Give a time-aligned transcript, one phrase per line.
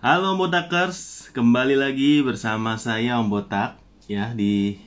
[0.00, 3.76] Halo Botakers, kembali lagi bersama saya Om Botak
[4.08, 4.80] ya di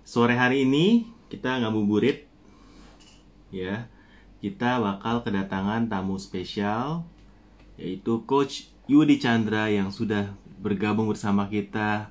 [0.00, 2.24] sore hari ini kita ngabuburit
[3.52, 3.84] ya
[4.40, 7.04] kita bakal kedatangan tamu spesial
[7.76, 12.08] yaitu Coach Yudi Chandra yang sudah bergabung bersama kita.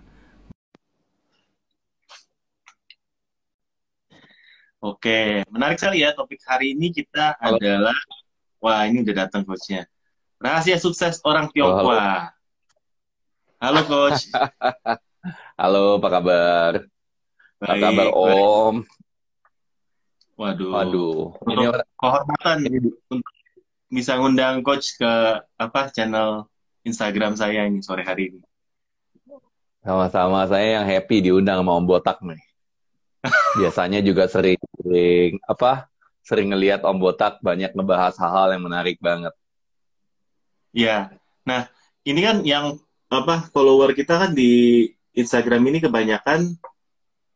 [4.77, 7.57] Oke, menarik sekali ya topik hari ini kita Halo.
[7.57, 7.97] adalah
[8.61, 9.89] wah ini udah datang coachnya.
[10.43, 12.35] Rahasia sukses orang Tionghoa.
[13.63, 14.27] Halo coach.
[15.59, 16.71] Halo, apa kabar?
[17.63, 18.19] Apa Baik, kabar baik.
[18.19, 18.75] Om?
[20.35, 20.71] Waduh.
[20.75, 21.15] Waduh,
[21.47, 21.63] ini
[21.95, 23.23] kehormatan ini untuk
[23.87, 26.51] bisa ngundang coach ke apa channel
[26.83, 28.43] Instagram saya ini sore hari ini.
[29.83, 32.43] sama-sama saya yang happy diundang sama Om Botak nih.
[33.63, 35.87] Biasanya juga sering, sering apa?
[36.19, 39.31] Sering ngelihat Om Botak banyak ngebahas hal-hal yang menarik banget.
[40.73, 41.13] Ya.
[41.45, 41.69] Nah,
[42.03, 42.81] ini kan yang
[43.13, 46.57] apa follower kita kan di Instagram ini kebanyakan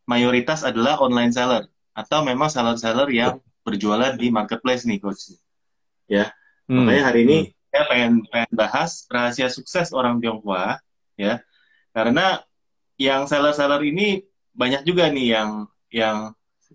[0.09, 5.37] mayoritas adalah online seller atau memang seller-seller yang berjualan di marketplace nih coach.
[6.09, 6.33] Ya.
[6.65, 7.51] Hmm, Makanya hari ini hmm.
[7.69, 10.81] saya pengen pengen bahas rahasia sukses orang Tionghoa
[11.19, 11.43] ya.
[11.93, 12.41] Karena
[12.97, 14.25] yang seller-seller ini
[14.57, 15.49] banyak juga nih yang
[15.93, 16.17] yang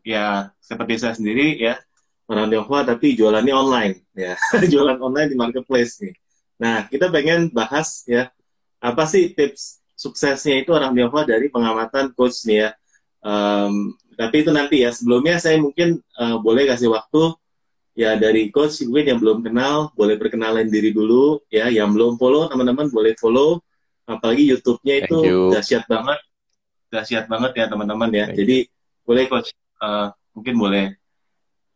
[0.07, 1.75] ya seperti saya sendiri ya
[2.31, 4.39] orang Tionghoa tapi jualannya online ya.
[4.73, 6.15] Jualan online di marketplace nih.
[6.63, 8.31] Nah, kita pengen bahas ya
[8.79, 12.71] apa sih tips suksesnya itu orang Tionghoa dari pengamatan coach nih ya.
[13.23, 14.95] Em, tapi itu nanti ya.
[14.95, 17.35] Sebelumnya saya mungkin eh, boleh kasih waktu
[17.99, 21.67] ya dari coach mungkin yang belum kenal boleh perkenalan diri dulu ya.
[21.67, 23.59] Yang belum follow teman-teman boleh follow.
[24.07, 25.19] Apalagi YouTube-nya itu
[25.55, 26.19] dahsyat banget,
[26.91, 28.27] dahsyat banget ya teman-teman ya.
[28.27, 28.57] Thank Jadi
[29.03, 29.51] boleh coach
[29.83, 30.85] eh, mungkin boleh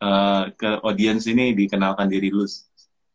[0.03, 2.47] eh, ke audiens ini dikenalkan diri dulu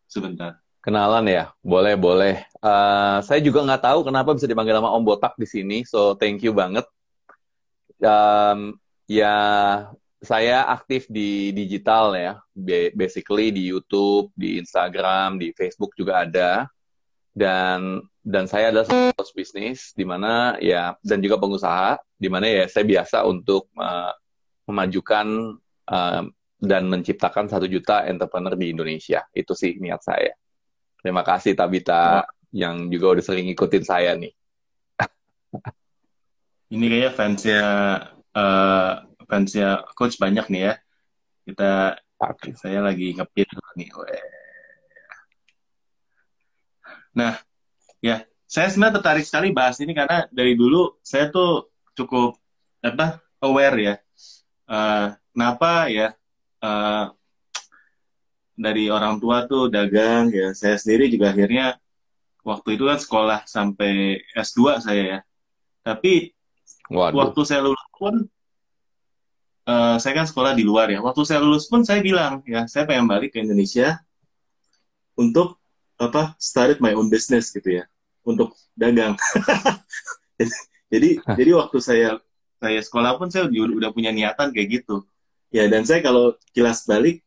[0.07, 0.59] sebentar.
[0.81, 1.53] Kenalan ya?
[1.61, 2.41] Boleh, boleh.
[2.41, 6.41] Eh, saya juga nggak tahu kenapa bisa dipanggil sama Om Botak di sini, so thank
[6.41, 6.89] you banget.
[8.01, 9.37] Um, ya,
[10.25, 16.65] saya aktif di digital ya, Ba- basically di YouTube, di Instagram, di Facebook juga ada.
[17.31, 22.67] Dan dan saya adalah sales bisnis di mana ya dan juga pengusaha di mana ya
[22.67, 24.11] saya biasa untuk uh,
[24.67, 25.55] memajukan
[25.87, 26.23] um,
[26.61, 29.23] dan menciptakan satu juta entrepreneur di Indonesia.
[29.33, 30.35] Itu sih niat saya.
[31.01, 34.33] Terima kasih Tabita yang juga udah sering ngikutin saya nih.
[36.73, 37.63] Ini kayaknya fansnya
[38.31, 38.93] eh,
[39.25, 40.73] fansnya coach banyak nih ya.
[41.41, 41.71] Kita
[42.53, 43.49] saya lagi ngepin
[43.81, 43.89] nih.
[47.17, 47.33] Nah,
[47.99, 52.37] ya saya sebenarnya tertarik sekali bahas ini karena dari dulu saya tuh cukup
[52.85, 53.95] apa aware ya.
[54.69, 56.13] Eh, kenapa ya
[56.61, 57.05] eh,
[58.55, 60.51] dari orang tua tuh dagang ya.
[60.55, 61.79] Saya sendiri juga akhirnya
[62.41, 65.19] waktu itu kan sekolah sampai S2 saya ya.
[65.81, 66.33] Tapi
[66.91, 67.17] Waduh.
[67.25, 68.15] waktu saya lulus pun
[69.65, 70.99] eh, saya kan sekolah di luar ya.
[71.01, 74.01] Waktu saya lulus pun saya bilang ya saya pengen balik ke Indonesia
[75.17, 75.59] untuk
[76.01, 77.85] apa started my own business gitu ya
[78.25, 79.17] untuk dagang.
[80.93, 82.09] jadi jadi waktu saya
[82.61, 85.05] saya sekolah pun saya udah, udah punya niatan kayak gitu.
[85.51, 87.25] Ya dan saya kalau kilas balik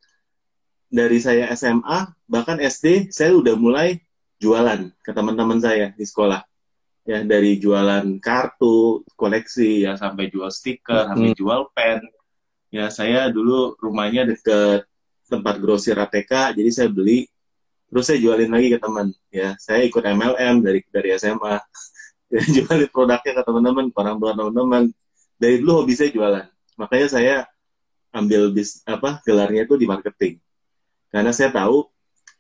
[0.94, 3.98] dari saya SMA bahkan SD saya udah mulai
[4.38, 6.46] jualan ke teman-teman saya di sekolah.
[7.04, 11.36] Ya dari jualan kartu koleksi ya sampai jual stiker sampai Hmm.
[11.36, 11.98] jual pen.
[12.70, 14.86] Ya saya dulu rumahnya deket
[15.26, 17.26] tempat grosir ATK jadi saya beli
[17.90, 19.10] terus saya jualin lagi ke teman.
[19.34, 21.58] Ya saya ikut MLM dari dari SMA
[22.54, 24.82] jualin produknya ke teman-teman orang tua teman-teman.
[25.34, 26.46] Dari dulu hobi saya jualan.
[26.78, 27.36] Makanya saya
[28.14, 30.38] ambil bis apa gelarnya itu di marketing
[31.14, 31.86] karena saya tahu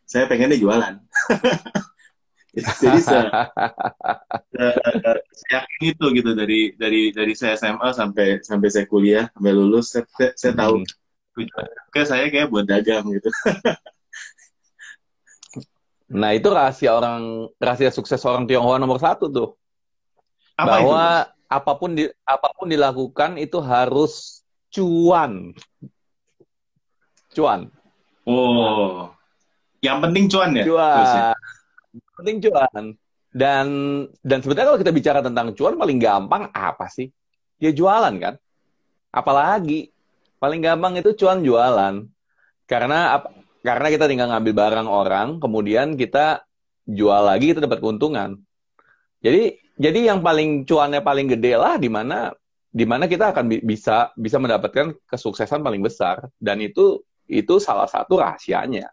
[0.02, 0.98] saya pengennya jualan
[2.54, 3.30] jadi se- saya
[5.54, 10.04] yakin itu gitu dari dari dari saya SMA sampai sampai saya kuliah sampai lulus saya,
[10.18, 10.90] saya, saya tahu Hmm.
[11.34, 13.30] tujuan kayak saya kayak buat dagang gitu
[16.14, 19.48] Nah, itu rahasia orang rahasia sukses orang Tionghoa nomor satu tuh.
[20.54, 21.26] apa itu Bahwa Mas?
[21.50, 25.50] apa pun di, apa pun dilakukan itu harus cuan.
[27.34, 27.66] Cuan.
[28.24, 29.14] Oh
[29.84, 30.64] yang penting cuan ya ya?
[30.64, 31.36] Cuan.
[32.16, 32.84] Penting cuan.
[33.34, 33.66] Dan
[34.24, 37.12] dan sebenarnya kalau kita bicara tentang cuan paling gampang apa sih?
[37.60, 38.34] Ya jualan kan?
[39.12, 39.92] Apalagi
[40.40, 42.08] paling gampang itu cuan jualan.
[42.64, 43.20] Karena
[43.60, 46.48] karena kita tinggal ngambil barang orang, kemudian kita
[46.88, 48.40] jual lagi kita dapat keuntungan.
[49.20, 52.32] Jadi jadi yang paling cuannya paling gede lah di mana
[52.74, 57.88] di mana kita akan bi- bisa bisa mendapatkan kesuksesan paling besar dan itu itu salah
[57.88, 58.90] satu rahasianya.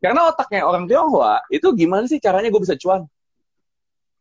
[0.00, 3.04] Karena otaknya orang Tionghoa itu gimana sih caranya gue bisa cuan?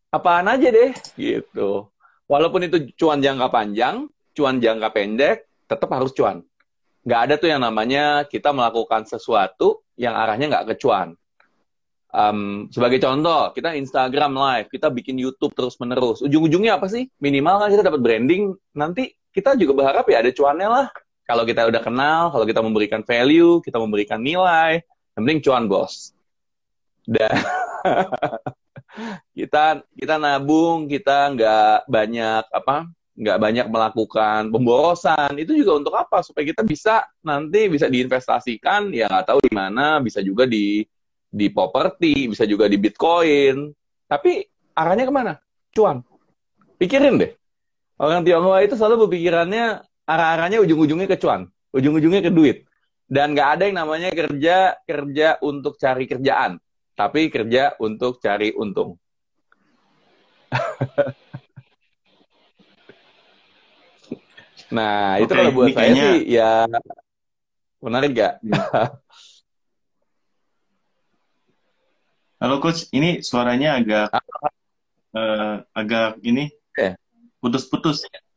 [0.10, 1.90] apaan aja deh gitu.
[2.30, 4.06] Walaupun itu cuan jangka panjang,
[4.38, 6.46] cuan jangka pendek, tetap harus cuan.
[7.06, 11.18] Nggak ada tuh yang namanya kita melakukan sesuatu yang arahnya nggak ke cuan.
[12.10, 16.26] Um, sebagai contoh, kita Instagram live, kita bikin YouTube terus menerus.
[16.26, 17.06] Ujung-ujungnya apa sih?
[17.22, 18.54] Minimal kan kita dapat branding.
[18.74, 20.88] Nanti kita juga berharap ya ada cuannya lah.
[21.30, 24.82] Kalau kita udah kenal, kalau kita memberikan value, kita memberikan nilai,
[25.14, 26.18] yang penting cuan bos.
[27.06, 27.30] Dan
[29.38, 35.38] kita kita nabung, kita nggak banyak apa, nggak banyak melakukan pemborosan.
[35.38, 36.26] Itu juga untuk apa?
[36.26, 40.82] Supaya kita bisa nanti bisa diinvestasikan, ya nggak tahu di mana, bisa juga di
[41.30, 43.70] di properti, bisa juga di Bitcoin.
[44.10, 45.38] Tapi arahnya ke mana?
[45.78, 46.02] Cuan.
[46.82, 47.38] Pikirin deh.
[48.02, 52.66] Orang Tionghoa itu selalu berpikirannya arah-arahnya ujung-ujungnya ke cuan, ujung-ujungnya ke duit.
[53.06, 56.58] Dan nggak ada yang namanya kerja kerja untuk cari kerjaan,
[56.98, 58.98] tapi kerja untuk cari untung.
[64.74, 66.66] nah, itu kalau buat saya sih ya
[67.86, 68.42] menarik gak?
[72.40, 74.16] Halo coach, ini suaranya agak
[75.12, 76.48] uh, agak ini
[77.44, 78.08] putus-putus.
[78.08, 78.29] Oh,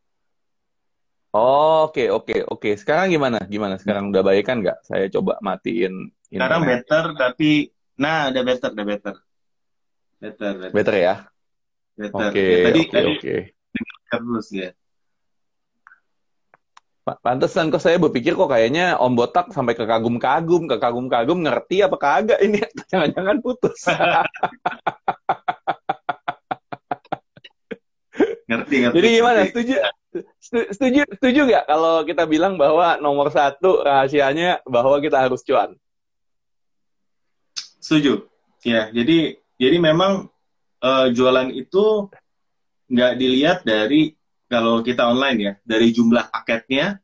[1.32, 2.70] oke, oke, oke.
[2.76, 3.40] Sekarang gimana?
[3.48, 3.80] Gimana?
[3.80, 4.84] Sekarang udah baik kan nggak?
[4.84, 6.12] Saya coba matiin.
[6.28, 9.14] Sekarang better, tapi nah, ada better, ada better.
[10.20, 10.72] Better, better.
[10.76, 11.14] Better ya?
[11.96, 12.28] Better.
[12.30, 13.34] Oke, tadi, oke, oke.
[14.12, 14.70] Terus ya.
[17.02, 21.98] Pantesan kok saya berpikir kok kayaknya Om Botak sampai ke kagum-kagum, ke kagum-kagum ngerti apa
[21.98, 22.62] kagak ini?
[22.94, 23.90] Jangan-jangan putus.
[28.52, 28.96] ngerti, ngerti.
[29.00, 29.40] Jadi gimana?
[29.48, 29.74] Setuju?
[30.44, 35.72] setuju setuju nggak kalau kita bilang bahwa nomor satu rahasianya bahwa kita harus cuan?
[37.80, 38.28] Setuju.
[38.62, 40.28] Ya, jadi jadi memang
[40.84, 42.12] uh, jualan itu
[42.92, 44.12] nggak dilihat dari
[44.52, 47.00] kalau kita online ya, dari jumlah paketnya,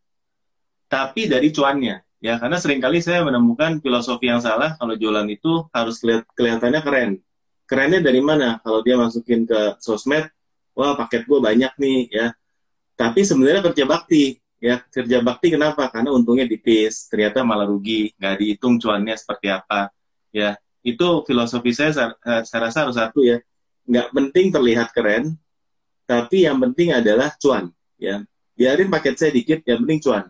[0.85, 2.05] tapi dari cuannya.
[2.19, 6.81] Ya, karena sering kali saya menemukan filosofi yang salah kalau jualan itu harus kelihat, kelihatannya
[6.85, 7.11] keren.
[7.65, 8.59] Kerennya dari mana?
[8.61, 10.29] Kalau dia masukin ke sosmed,
[10.79, 12.27] wah paket gue banyak nih ya.
[12.95, 14.79] Tapi sebenarnya kerja bakti ya.
[14.87, 15.91] Kerja bakti kenapa?
[15.91, 19.91] Karena untungnya tipis ternyata malah rugi nggak dihitung cuannya seperti apa
[20.31, 20.55] ya.
[20.87, 23.43] Itu filosofi saya eh, saya rasa harus satu ya.
[23.91, 25.35] Nggak penting terlihat keren
[26.07, 28.23] tapi yang penting adalah cuan ya.
[28.55, 30.25] Biarin paket saya dikit yang penting cuan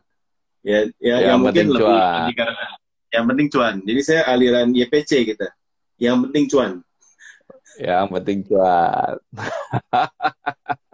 [0.64, 0.88] ya.
[0.96, 2.66] Ya yang, yang mungkin lebih, lebih karena
[3.12, 3.74] yang penting cuan.
[3.84, 5.52] Jadi saya aliran YPC kita
[6.00, 6.80] yang penting cuan
[7.76, 9.20] yang penting cuan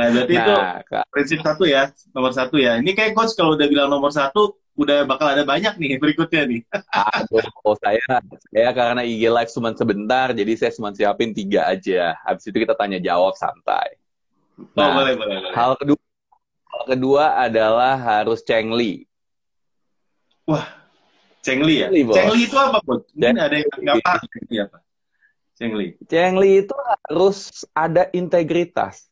[0.00, 0.54] Nah, berarti nah, itu
[0.88, 1.04] Kak.
[1.12, 2.80] prinsip satu ya, nomor satu ya.
[2.80, 6.60] Ini kayak coach kalau udah bilang nomor satu, udah bakal ada banyak nih berikutnya nih.
[7.20, 8.00] Aduh, oh, saya,
[8.48, 12.16] saya karena IG live cuma sebentar, jadi saya cuma siapin tiga aja.
[12.24, 14.00] Habis itu kita tanya jawab santai.
[14.56, 15.52] Oh, nah, boleh, boleh, boleh.
[15.52, 16.00] Hal kedua,
[16.72, 19.04] hal kedua adalah harus cengli.
[20.48, 20.64] Wah,
[21.44, 21.88] cengli ya?
[21.92, 23.04] Cengli, cengli itu apa, Bos?
[23.12, 24.78] Ini ada yang nggak paham cengli apa?
[25.60, 25.92] Cengli.
[26.08, 29.10] Cengli itu harus ada integritas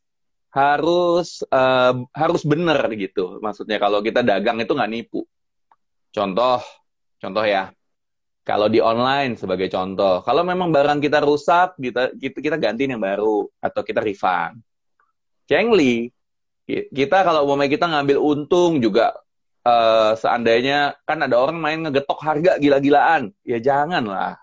[0.48, 3.36] harus uh, harus benar gitu.
[3.38, 5.22] Maksudnya kalau kita dagang itu nggak nipu.
[6.10, 6.60] Contoh,
[7.20, 7.70] contoh ya.
[8.48, 13.02] Kalau di online sebagai contoh, kalau memang barang kita rusak, kita kita, kita gantiin yang
[13.04, 14.64] baru atau kita refund.
[15.44, 16.08] Cengli,
[16.68, 19.12] kita kalau mau kita ngambil untung juga
[19.68, 24.34] uh, seandainya kan ada orang main ngegetok harga gila-gilaan, ya jangan lah.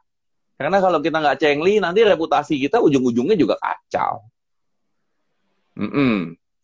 [0.56, 4.24] Karena kalau kita nggak cengli, nanti reputasi kita ujung-ujungnya juga kacau.
[5.76, 6.16] Mm -mm.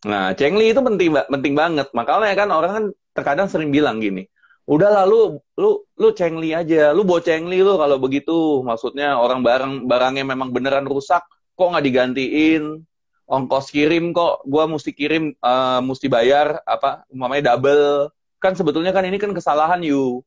[0.08, 1.92] Nah, cengli itu penting penting banget.
[1.92, 4.24] Makanya kan orang kan terkadang sering bilang gini,
[4.64, 8.64] udah lalu lu lu cengli aja, lu bawa cengli lu kalau begitu.
[8.64, 11.22] Maksudnya orang barang barangnya memang beneran rusak,
[11.54, 12.82] kok nggak digantiin?
[13.28, 18.10] Ongkos kirim kok, gua mesti kirim, uh, mesti bayar apa, umpamanya double.
[18.42, 20.20] Kan sebetulnya kan ini kan kesalahan you.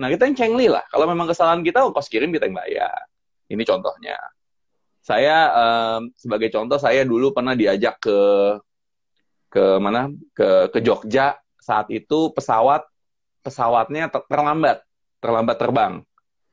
[0.00, 0.80] Nah kita yang cengli lah.
[0.88, 3.04] Kalau memang kesalahan kita, ongkos kirim kita yang bayar.
[3.52, 4.16] Ini contohnya.
[5.04, 8.18] Saya um, sebagai contoh saya dulu pernah diajak ke
[9.50, 12.86] ke mana ke ke Jogja saat itu pesawat
[13.44, 14.80] pesawatnya ter terlambat
[15.20, 15.92] terlambat terbang.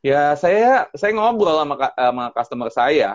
[0.04, 3.10] Ya saya saya ngobrol sama sama customer saya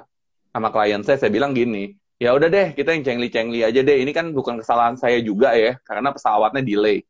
[0.53, 4.12] sama klien saya saya bilang gini ya udah deh kita yang cengli-cengli aja deh ini
[4.12, 7.03] kan bukan kesalahan saya juga ya karena pesawatnya delay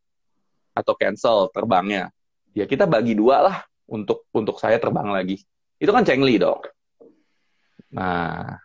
[0.73, 2.09] atau cancel terbangnya
[2.53, 3.57] ya kita bagi dua lah
[3.89, 5.41] untuk untuk saya terbang lagi
[5.83, 6.61] itu kan cengli dong
[7.93, 8.57] Nah,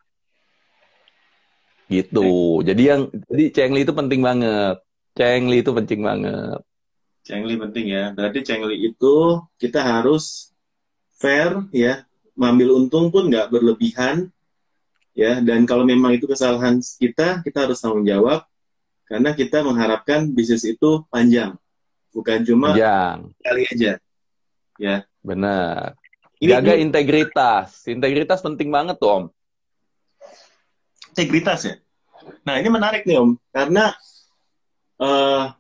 [1.92, 2.64] gitu.
[2.64, 4.80] Jadi yang jadi Cengli itu penting banget.
[5.20, 6.60] Cengli itu penting banget.
[7.28, 8.16] Cengli penting ya.
[8.16, 10.56] Berarti Cengli itu kita harus
[11.20, 12.08] fair ya,
[12.40, 14.32] mengambil untung pun nggak berlebihan.
[15.18, 18.46] ya dan kalau memang itu kesalahan kita kita harus tanggung jawab
[19.10, 21.58] karena kita mengharapkan bisnis itu panjang
[22.18, 23.30] bukan cuma panjang.
[23.46, 23.92] kali aja.
[24.82, 25.06] Ya.
[25.22, 25.94] Benar.
[26.42, 27.86] Jaga ini, integritas.
[27.86, 29.24] Integritas penting banget tuh om.
[31.14, 31.76] Integritas ya?
[32.42, 33.38] Nah ini menarik nih om.
[33.54, 33.94] Karena
[34.98, 35.54] uh,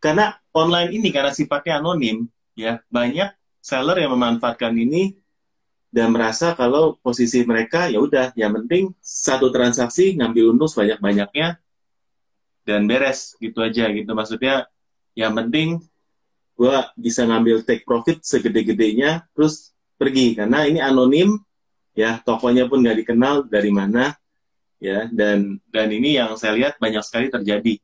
[0.00, 5.16] karena online ini karena sifatnya anonim ya banyak seller yang memanfaatkan ini
[5.88, 11.60] dan merasa kalau posisi mereka ya udah yang penting satu transaksi ngambil untung sebanyak banyaknya
[12.64, 13.36] dan beres.
[13.36, 14.08] Gitu aja gitu.
[14.16, 14.64] Maksudnya
[15.18, 15.82] yang penting
[16.54, 21.34] gue bisa ngambil take profit segede-gedenya terus pergi karena ini anonim
[21.98, 24.14] ya tokonya pun nggak dikenal dari mana
[24.78, 27.74] ya dan dan ini yang saya lihat banyak sekali terjadi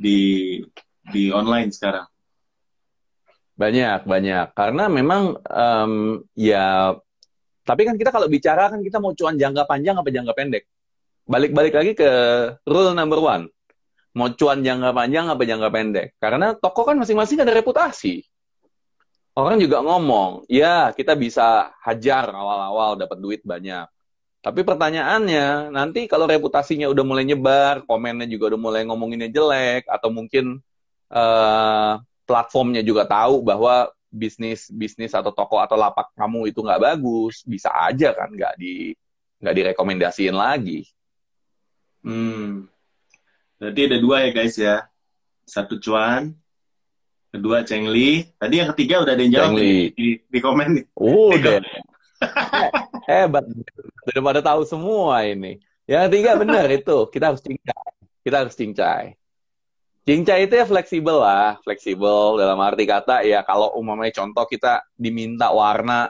[0.00, 0.20] di
[1.12, 2.08] di online sekarang
[3.60, 6.96] banyak banyak karena memang um, ya
[7.68, 10.64] tapi kan kita kalau bicara kan kita mau cuan jangka panjang apa jangka pendek.
[11.28, 12.10] Balik-balik lagi ke
[12.64, 13.52] rule number one.
[14.16, 16.08] Mau cuan jangka panjang apa jangka pendek.
[16.16, 18.24] Karena toko kan masing-masing ada reputasi.
[19.38, 23.86] Orang juga ngomong, ya kita bisa hajar awal-awal dapat duit banyak.
[24.42, 30.10] Tapi pertanyaannya, nanti kalau reputasinya udah mulai nyebar, komennya juga udah mulai ngomonginnya jelek, atau
[30.10, 30.58] mungkin
[31.14, 37.44] uh, platformnya juga tahu bahwa bisnis bisnis atau toko atau lapak kamu itu nggak bagus
[37.44, 38.96] bisa aja kan nggak di
[39.44, 40.88] nggak direkomendasiin lagi
[42.00, 42.64] hmm
[43.58, 44.76] berarti ada dua ya guys ya.
[45.44, 46.32] Satu cuan
[47.28, 50.84] kedua Chengli tadi yang ketiga udah ada yang jawab di, di, di komen nih.
[50.96, 51.60] Uh, udah.
[53.10, 53.44] hebat.
[54.08, 55.60] Udah pada tahu semua ini.
[55.84, 57.08] Yang ketiga benar itu.
[57.12, 57.88] Kita harus cincai
[58.28, 59.16] kita harus cincai
[60.08, 65.52] Cincai itu ya fleksibel lah, fleksibel dalam arti kata ya kalau umumnya contoh kita diminta
[65.52, 66.08] warna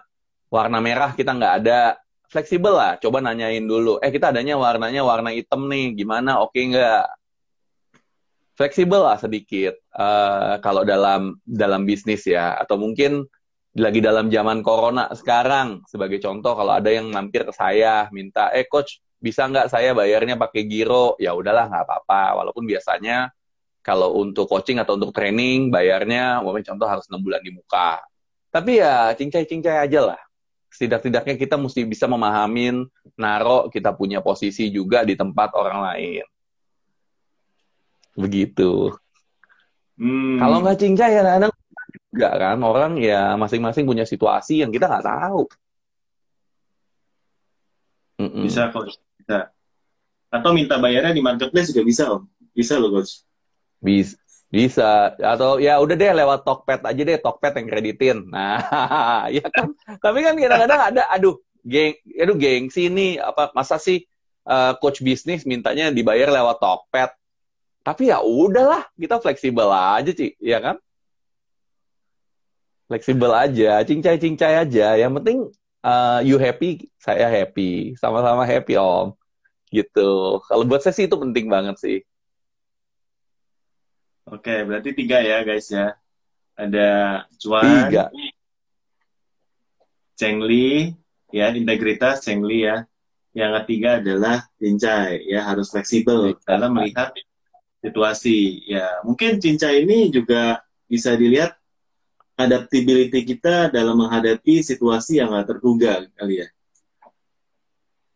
[0.54, 1.98] warna merah kita nggak ada,
[2.30, 2.94] fleksibel lah.
[3.02, 6.38] Coba nanyain dulu, eh kita adanya warnanya warna hitam nih, gimana?
[6.38, 7.10] Oke nggak?
[8.58, 13.22] Fleksibel lah sedikit uh, kalau dalam dalam bisnis ya, atau mungkin
[13.78, 18.66] lagi dalam zaman corona sekarang sebagai contoh kalau ada yang mampir ke saya minta, eh
[18.66, 21.14] coach bisa nggak saya bayarnya pakai giro?
[21.22, 23.30] Ya udahlah nggak apa-apa, walaupun biasanya
[23.78, 28.02] kalau untuk coaching atau untuk training bayarnya mungkin contoh harus enam bulan di muka.
[28.50, 30.20] Tapi ya cincai-cincai aja lah.
[30.74, 32.82] Setidak-tidaknya kita mesti bisa memahamin
[33.14, 36.26] naro kita punya posisi juga di tempat orang lain
[38.18, 38.90] begitu.
[39.98, 40.38] Hmm.
[40.38, 41.54] kalau nggak cincai ya kadang
[42.14, 42.58] nggak kan?
[42.62, 45.42] Orang ya masing-masing punya situasi yang kita nggak tahu.
[48.18, 49.54] Bisa coach bisa.
[50.28, 52.26] Atau minta bayarnya di marketplace juga bisa om.
[52.50, 53.22] Bisa loh coach.
[53.78, 55.12] Bisa bisa.
[55.20, 58.18] Atau ya udah deh lewat Tokped aja deh Tokped yang kreditin.
[58.28, 59.72] Nah, ya kan.
[60.00, 64.08] Tapi kan kadang-kadang ada aduh, geng aduh geng sini apa masa sih
[64.48, 67.10] uh, coach bisnis mintanya dibayar lewat Tokped.
[67.88, 70.76] Tapi ya udahlah, kita fleksibel aja, sih ya kan?
[72.84, 75.00] Fleksibel aja, cincai-cincai aja.
[75.00, 75.38] Yang penting
[75.80, 79.16] uh, you happy, saya happy, sama-sama happy om.
[79.72, 80.36] Gitu.
[80.44, 81.98] Kalau buat saya sih itu penting banget sih.
[84.28, 85.96] Oke, berarti tiga ya guys ya.
[86.60, 88.12] Ada cuan, tiga.
[90.12, 90.92] cengli,
[91.32, 92.84] ya integritas cengli ya.
[93.32, 97.16] Yang ketiga adalah cincai, ya harus fleksibel dalam melihat
[97.82, 98.64] situasi.
[98.66, 101.58] Ya, mungkin cincai ini juga bisa dilihat
[102.38, 106.48] adaptability kita dalam menghadapi situasi yang nggak terduga kali ya.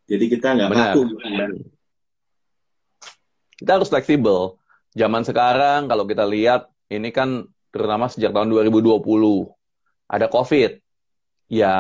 [0.07, 1.03] Jadi kita nggak kaku.
[3.59, 4.59] Kita harus fleksibel
[4.95, 9.03] zaman sekarang kalau kita lihat ini kan terutama sejak tahun 2020
[10.07, 10.79] ada COVID.
[11.53, 11.75] Ya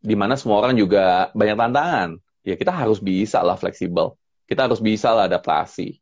[0.00, 2.08] di mana semua orang juga banyak tantangan.
[2.44, 4.16] Ya kita harus bisa lah fleksibel.
[4.48, 6.00] Kita harus bisa lah adaptasi.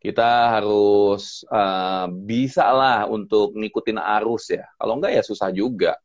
[0.00, 4.64] Kita harus uh, bisa lah untuk ngikutin arus ya.
[4.80, 6.00] Kalau enggak ya susah juga.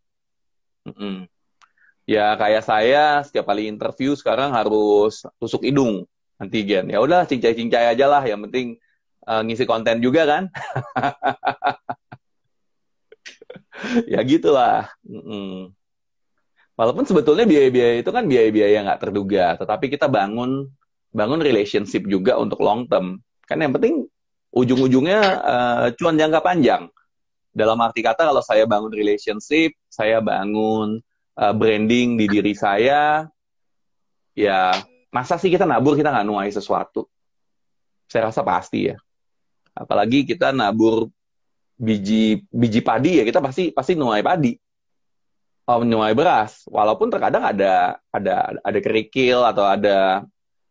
[0.83, 1.15] Mm -mm.
[2.05, 6.03] Ya kayak saya setiap kali interview sekarang harus tusuk hidung
[6.35, 6.91] antigen.
[6.91, 8.21] Ya udah cincai-cincai aja lah.
[8.27, 8.67] Yang penting
[9.25, 10.43] uh, ngisi konten juga kan
[14.13, 15.73] ya gitulah mm
[16.75, 20.67] walaupun sebetulnya biaya-biaya itu kan biaya-biaya nggak terduga tetapi kita bangun
[21.15, 24.09] bangun relationship juga untuk long term kan yang penting
[24.55, 26.87] ujung-ujungnya uh, cuan jangka panjang.
[27.55, 30.99] Dalam arti kata kalau saya bangun relationship saya bangun
[31.39, 33.27] uh, branding di diri saya
[34.35, 34.75] ya
[35.11, 37.07] masa sih kita nabur kita nggak nuai sesuatu?
[38.11, 38.99] Saya rasa pasti ya.
[39.75, 41.11] Apalagi kita nabur
[41.75, 44.55] biji biji padi ya kita pasti pasti nuai padi.
[45.65, 46.61] Menuai beras.
[46.69, 50.21] Walaupun terkadang ada ada ada kerikil atau ada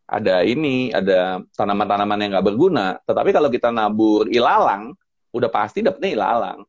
[0.04, 3.00] ada ini, ada tanaman-tanaman yang nggak berguna.
[3.08, 4.92] Tetapi kalau kita nabur ilalang,
[5.32, 6.60] udah pasti dapetnya ilalang.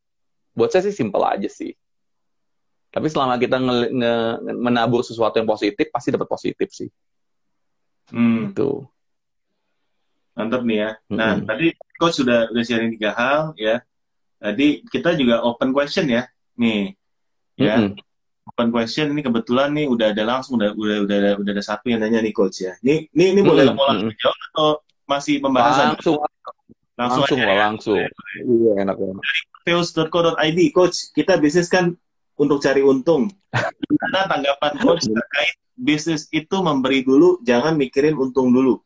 [0.56, 1.76] Buat saya sih simpel aja sih.
[2.96, 4.14] Tapi selama kita nge, nge,
[4.56, 6.88] menabur sesuatu yang positif, pasti dapat positif sih.
[8.16, 8.56] Hmm.
[8.56, 8.88] Itu.
[10.36, 10.92] Mantap nih ya.
[11.12, 11.48] Nah, -hmm.
[11.48, 13.84] tadi coach sudah udah sharing tiga hal ya.
[14.40, 16.24] Tadi kita juga open question ya.
[16.56, 16.96] Nih.
[17.60, 17.84] Ya.
[17.84, 18.00] -hmm
[18.46, 21.90] open question ini kebetulan nih udah ada langsung udah udah udah ada, udah ada satu
[21.90, 22.78] yang nanya nih coach ya.
[22.86, 24.22] Ini ini ini boleh hmm, mau langsung hmm.
[24.22, 24.70] jawab atau
[25.06, 25.86] masih pembahasan?
[25.98, 26.16] Langsung
[26.96, 27.58] langsung langsung aja, ya?
[27.60, 27.98] langsung.
[28.46, 29.24] Iya enak banget.
[29.66, 31.98] Dari coach kita bisnis kan
[32.38, 33.34] untuk cari untung.
[33.90, 38.80] Gimana tanggapan coach terkait bisnis itu memberi dulu, jangan mikirin untung dulu.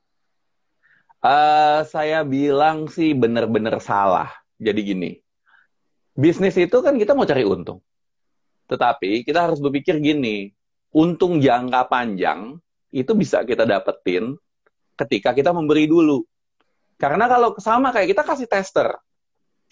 [1.20, 4.32] Uh, saya bilang sih benar-benar salah.
[4.56, 5.12] Jadi gini,
[6.16, 7.84] bisnis itu kan kita mau cari untung.
[8.70, 10.54] Tetapi kita harus berpikir gini,
[10.94, 12.62] untung jangka panjang
[12.94, 14.38] itu bisa kita dapetin
[14.94, 16.22] ketika kita memberi dulu.
[17.02, 18.94] Karena kalau sama kayak kita kasih tester,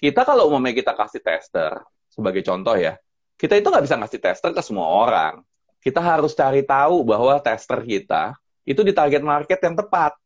[0.01, 2.97] kita kalau umumnya kita kasih tester, sebagai contoh ya,
[3.37, 5.33] kita itu nggak bisa ngasih tester ke semua orang.
[5.77, 8.33] Kita harus cari tahu bahwa tester kita
[8.65, 10.17] itu di target market yang tepat.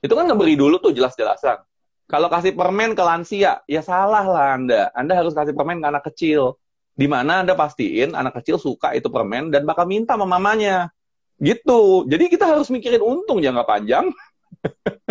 [0.00, 1.60] Itu kan ngeberi dulu tuh jelas-jelasan.
[2.08, 4.88] Kalau kasih permen ke lansia, ya salah lah Anda.
[4.96, 6.56] Anda harus kasih permen ke anak kecil
[6.98, 10.90] di mana Anda pastiin anak kecil suka itu permen dan bakal minta sama mamanya.
[11.38, 12.10] Gitu.
[12.10, 14.10] Jadi kita harus mikirin untung jangka panjang.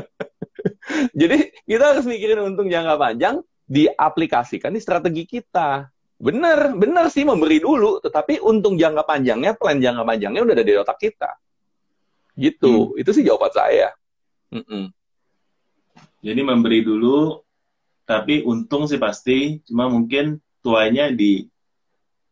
[1.20, 5.88] Jadi kita harus mikirin untung jangka panjang diaplikasikan di strategi kita.
[6.20, 10.74] Bener, bener sih memberi dulu, tetapi untung jangka panjangnya, plan jangka panjangnya udah ada di
[10.75, 11.32] otak kita.
[12.36, 13.00] Gitu, hmm.
[13.00, 13.94] itu sih jawaban saya.
[14.50, 14.84] Mm -mm.
[16.25, 17.38] Jadi memberi dulu,
[18.03, 21.46] tapi untung sih pasti, cuma mungkin tuanya di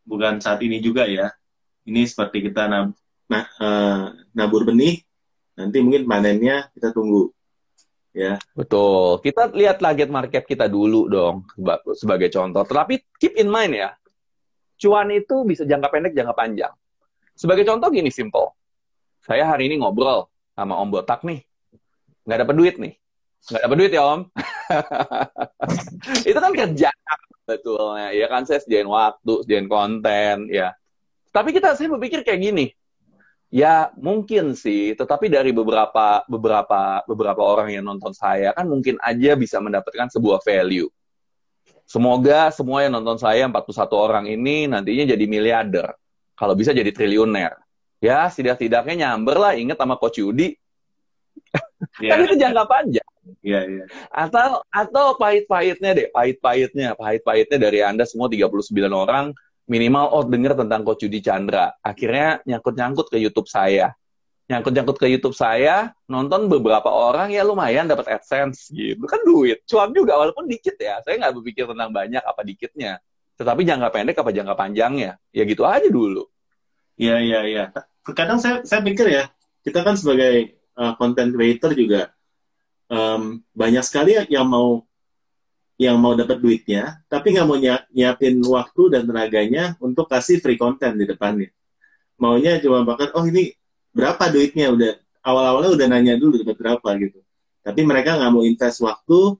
[0.05, 1.33] bukan saat ini juga ya.
[1.85, 2.93] Ini seperti kita nab,
[3.29, 5.01] nah, uh, nabur benih,
[5.53, 7.29] nanti mungkin panennya kita tunggu.
[8.15, 8.39] Ya.
[8.55, 9.19] Betul.
[9.19, 11.43] Kita lihat target market kita dulu dong
[11.99, 12.63] sebagai contoh.
[12.63, 13.91] Tetapi keep in mind ya,
[14.79, 16.73] cuan itu bisa jangka pendek, jangka panjang.
[17.35, 18.55] Sebagai contoh gini simple.
[19.19, 21.43] Saya hari ini ngobrol sama Om Botak nih.
[22.23, 22.93] Nggak dapat duit nih.
[23.51, 24.21] Nggak dapat duit ya Om.
[26.29, 26.89] itu kan kerja
[27.45, 28.11] betulnya.
[28.11, 30.73] Ya kan saya sediain waktu sediain konten ya.
[31.29, 32.65] Tapi kita saya berpikir kayak gini.
[33.53, 34.97] Ya mungkin sih.
[34.97, 40.41] Tetapi dari beberapa beberapa beberapa orang yang nonton saya kan mungkin aja bisa mendapatkan sebuah
[40.41, 40.89] value.
[41.85, 45.93] Semoga semua yang nonton saya 41 orang ini nantinya jadi miliarder.
[46.33, 47.53] Kalau bisa jadi triliuner.
[48.01, 49.53] Ya setidak-tidaknya nyamber lah.
[49.55, 50.57] Inget sama Coach Yudi
[52.03, 52.15] yeah.
[52.15, 53.07] kan itu jangka panjang
[53.41, 53.85] Iya, iya.
[54.13, 59.33] Atau atau pahit-pahitnya deh, pahit-pahitnya, pahit-pahitnya dari Anda semua 39 orang
[59.65, 61.73] minimal oh dengar tentang Coach Yudi Chandra.
[61.81, 63.97] Akhirnya nyangkut-nyangkut ke YouTube saya.
[64.45, 69.01] Nyangkut-nyangkut ke YouTube saya, nonton beberapa orang ya lumayan dapat AdSense gitu.
[69.09, 71.01] Kan duit, cuan juga walaupun dikit ya.
[71.01, 73.01] Saya nggak berpikir tentang banyak apa dikitnya.
[73.41, 75.17] Tetapi jangka pendek apa jangka panjangnya.
[75.33, 76.29] Ya gitu aja dulu.
[76.95, 77.63] Iya, iya, iya.
[78.05, 79.33] Kadang saya saya pikir ya,
[79.65, 82.15] kita kan sebagai uh, content creator juga
[82.89, 84.83] um, banyak sekali yang mau
[85.75, 87.59] yang mau dapat duitnya, tapi nggak mau
[87.91, 91.51] nyiapin waktu dan tenaganya untuk kasih free content di depannya.
[92.15, 93.51] Maunya cuma bahkan, oh ini
[93.91, 97.19] berapa duitnya udah awal-awalnya udah nanya dulu dapat berapa gitu.
[97.59, 99.35] Tapi mereka nggak mau invest waktu,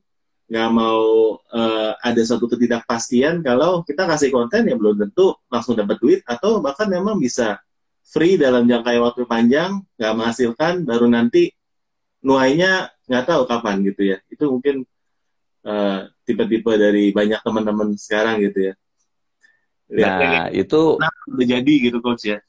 [0.52, 5.98] nggak mau uh, ada satu ketidakpastian kalau kita kasih konten yang belum tentu langsung dapat
[6.04, 7.64] duit atau bahkan memang bisa
[8.06, 11.50] free dalam jangka waktu panjang, nggak menghasilkan, baru nanti
[12.22, 14.18] nuainya nggak tahu kapan gitu ya.
[14.30, 14.86] Itu mungkin
[15.66, 18.74] uh, tipe-tipe dari banyak teman-teman sekarang gitu ya.
[19.86, 20.98] Lihat nah, itu
[21.30, 22.42] udah jadi gitu coach ya.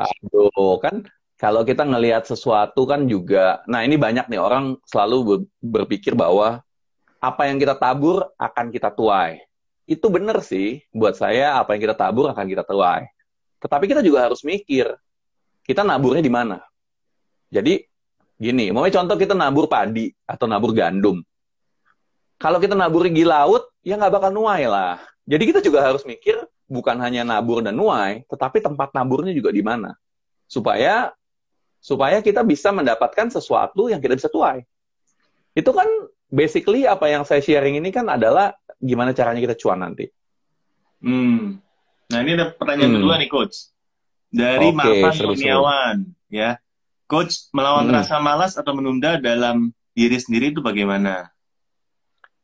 [0.00, 1.04] Aduh, kan
[1.36, 6.62] kalau kita ngelihat sesuatu kan juga, nah ini banyak nih orang selalu berpikir bahwa
[7.18, 9.42] apa yang kita tabur akan kita tuai.
[9.84, 13.10] Itu benar sih, buat saya apa yang kita tabur akan kita tuai.
[13.62, 14.90] Tetapi kita juga harus mikir,
[15.62, 16.58] kita naburnya di mana.
[17.52, 17.86] Jadi
[18.42, 21.22] Gini, mau contoh kita nabur padi atau nabur gandum.
[22.42, 24.98] Kalau kita nabur di laut, ya nggak bakal nuai lah.
[25.30, 29.62] Jadi kita juga harus mikir bukan hanya nabur dan nuai, tetapi tempat naburnya juga di
[29.62, 29.94] mana.
[30.50, 31.14] Supaya
[31.78, 34.66] supaya kita bisa mendapatkan sesuatu yang kita bisa tuai.
[35.54, 35.86] Itu kan
[36.26, 40.10] basically apa yang saya sharing ini kan adalah gimana caranya kita cuan nanti.
[40.98, 41.62] Hmm.
[42.10, 42.98] Nah ini ada pertanyaan hmm.
[42.98, 43.72] kedua nih coach
[44.32, 45.96] dari okay, Marvan Kurniawan
[46.32, 46.56] ya.
[47.04, 47.96] Coach, melawan hmm.
[48.00, 51.28] rasa malas atau menunda dalam diri sendiri itu bagaimana?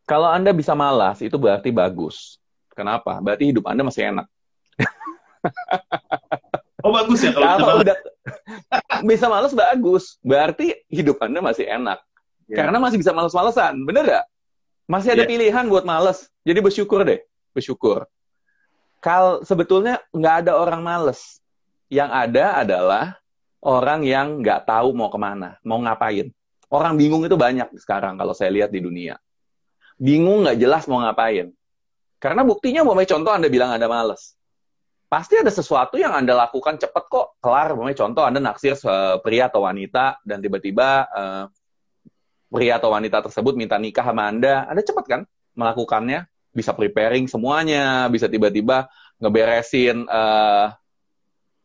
[0.04, 2.36] Kalau Anda bisa malas, itu berarti bagus.
[2.76, 3.16] Kenapa?
[3.24, 4.28] Berarti hidup Anda masih enak.
[6.84, 7.96] oh bagus ya kalau, kalau udah
[9.08, 10.20] bisa males bagus.
[10.20, 12.04] Berarti hidup Anda masih enak.
[12.44, 12.60] Yeah.
[12.60, 13.88] Karena masih bisa males-malesan.
[13.88, 14.24] Bener gak?
[14.84, 15.32] Masih ada yeah.
[15.32, 16.28] pilihan buat males.
[16.44, 17.24] Jadi bersyukur deh.
[17.56, 18.04] Bersyukur.
[18.98, 21.38] Kal sebetulnya nggak ada orang males.
[21.88, 23.04] Yang ada adalah
[23.64, 26.28] orang yang nggak tahu mau ke mana, mau ngapain.
[26.68, 29.16] Orang bingung itu banyak sekarang kalau saya lihat di dunia.
[29.96, 31.48] Bingung nggak jelas mau ngapain.
[32.18, 34.38] Karena buktinya, mau contoh Anda bilang Anda males
[35.08, 37.72] pasti ada sesuatu yang Anda lakukan cepat kok, kelar.
[37.72, 38.76] Umpamanya contoh Anda naksir
[39.24, 41.44] pria atau wanita dan tiba-tiba uh,
[42.52, 45.20] pria atau wanita tersebut minta nikah sama Anda, Anda cepat kan
[45.56, 46.28] melakukannya?
[46.52, 50.72] Bisa preparing semuanya, bisa tiba-tiba ngeberesin uh,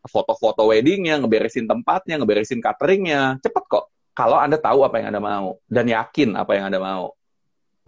[0.04, 3.88] foto-foto weddingnya, ngeberesin tempatnya, ngeberesin cateringnya, cepet kok.
[4.14, 7.16] Kalau Anda tahu apa yang Anda mau dan yakin apa yang Anda mau.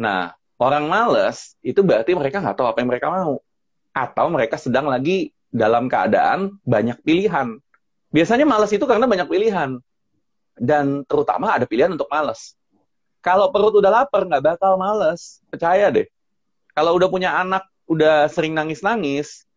[0.01, 3.39] Nah, orang males itu berarti mereka nggak tahu apa yang mereka mau.
[3.95, 7.57] Atau mereka sedang lagi dalam keadaan banyak pilihan.
[8.11, 9.79] Biasanya males itu karena banyak pilihan.
[10.57, 12.57] Dan terutama ada pilihan untuk males.
[13.21, 15.45] Kalau perut udah lapar, nggak bakal males.
[15.47, 16.07] Percaya deh.
[16.77, 19.49] Kalau udah punya anak, udah sering nangis-nangis,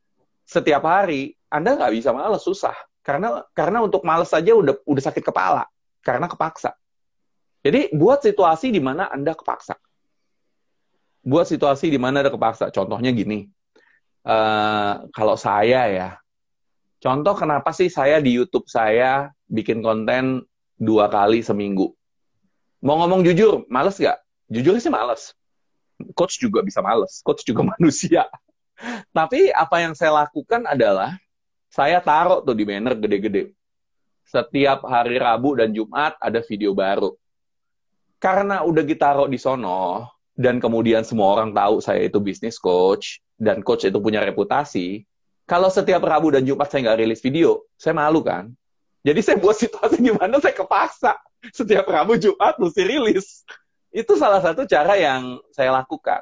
[0.48, 2.74] setiap hari, Anda nggak bisa males, susah.
[3.04, 5.68] Karena karena untuk males saja udah udah sakit kepala.
[6.00, 6.72] Karena kepaksa.
[7.60, 9.76] Jadi buat situasi di mana Anda kepaksa.
[11.20, 12.72] Buat situasi di mana ada kepaksa.
[12.72, 13.44] Contohnya gini,
[14.24, 16.10] uh, kalau saya ya,
[17.04, 20.48] contoh kenapa sih saya di YouTube saya bikin konten
[20.80, 21.92] dua kali seminggu?
[22.80, 24.24] Mau ngomong jujur, males gak?
[24.48, 25.36] Jujur sih males.
[26.16, 28.28] Coach juga bisa males, coach juga manusia.
[29.12, 31.20] Tapi apa yang saya lakukan adalah,
[31.70, 33.52] saya taruh tuh di banner gede-gede.
[34.24, 37.14] Setiap hari Rabu dan Jumat ada video baru.
[38.20, 43.20] Karena udah kita taruh di sono, dan kemudian semua orang tahu saya itu bisnis coach,
[43.36, 45.04] dan coach itu punya reputasi,
[45.50, 48.54] kalau setiap Rabu dan Jumat saya nggak rilis video, saya malu kan?
[49.02, 51.18] Jadi saya buat situasi gimana saya kepaksa
[51.56, 53.48] setiap Rabu Jumat mesti rilis.
[53.90, 56.22] Itu salah satu cara yang saya lakukan.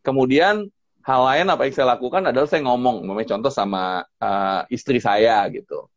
[0.00, 0.70] Kemudian
[1.02, 5.42] hal lain apa yang saya lakukan adalah saya ngomong, memang contoh sama uh, istri saya
[5.50, 5.90] gitu.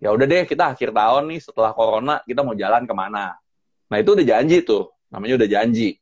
[0.00, 3.36] Ya udah deh kita akhir tahun nih setelah corona kita mau jalan ke mana.
[3.90, 6.00] Nah itu udah janji tuh, namanya udah janji.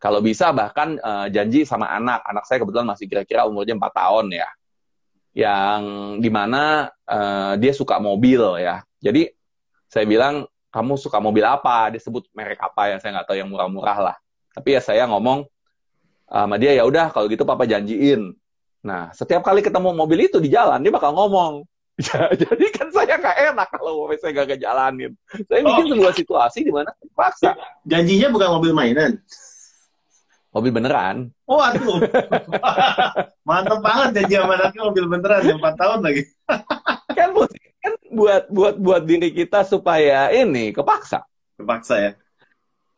[0.00, 2.24] Kalau bisa bahkan uh, janji sama anak.
[2.24, 4.48] Anak saya kebetulan masih kira-kira umurnya 4 tahun ya.
[5.36, 5.82] Yang
[6.24, 8.80] di mana uh, dia suka mobil ya.
[9.04, 9.28] Jadi
[9.92, 11.90] saya bilang, kamu suka mobil apa?
[11.90, 14.16] Dia sebut merek apa ya, saya nggak tahu yang murah-murah lah.
[14.54, 15.46] Tapi ya saya ngomong
[16.30, 18.34] sama dia, ya udah kalau gitu papa janjiin.
[18.80, 21.66] Nah, setiap kali ketemu mobil itu di jalan, dia bakal ngomong.
[22.40, 25.12] Jadi kan saya nggak enak kalau saya nggak ngejalanin.
[25.44, 25.90] Saya bikin oh.
[25.92, 27.52] sebuah situasi di mana paksa.
[27.84, 29.20] Janjinya bukan mobil mainan.
[30.50, 31.30] Mobil beneran.
[31.46, 32.02] Oh, aduh.
[33.48, 36.22] Mantap banget janji sama anaknya mobil beneran yang 4 tahun lagi.
[37.18, 37.69] kan kan
[38.10, 41.22] buat buat buat diri kita supaya ini kepaksa.
[41.56, 42.12] Kepaksa ya.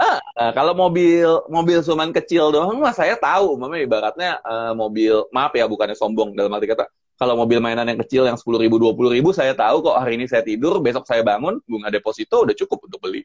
[0.00, 5.28] Ah, nah, kalau mobil mobil suman kecil doang mah saya tahu, memang ibaratnya uh, mobil
[5.30, 6.90] maaf ya bukannya sombong dalam arti kata
[7.22, 10.18] kalau mobil mainan yang kecil yang sepuluh ribu dua puluh ribu saya tahu kok hari
[10.18, 13.22] ini saya tidur besok saya bangun bunga deposito udah cukup untuk beli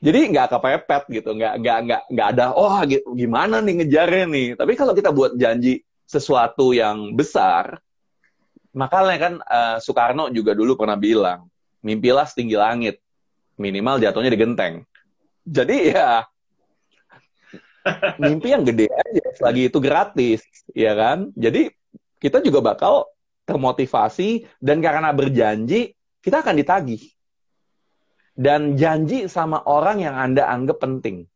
[0.00, 2.80] jadi nggak kepepet gitu nggak nggak nggak nggak ada oh
[3.12, 7.84] gimana nih ngejarnya nih tapi kalau kita buat janji sesuatu yang besar
[8.72, 11.48] makanya kan uh, Soekarno juga dulu pernah bilang
[11.84, 12.96] mimpilah setinggi langit
[13.60, 14.74] minimal jatuhnya di genteng
[15.44, 16.10] jadi ya
[18.22, 20.40] mimpi yang gede aja lagi itu gratis
[20.72, 21.68] ya kan jadi
[22.22, 23.10] kita juga bakal
[23.44, 27.02] termotivasi dan karena berjanji kita akan ditagih
[28.32, 31.28] dan janji sama orang yang Anda anggap penting.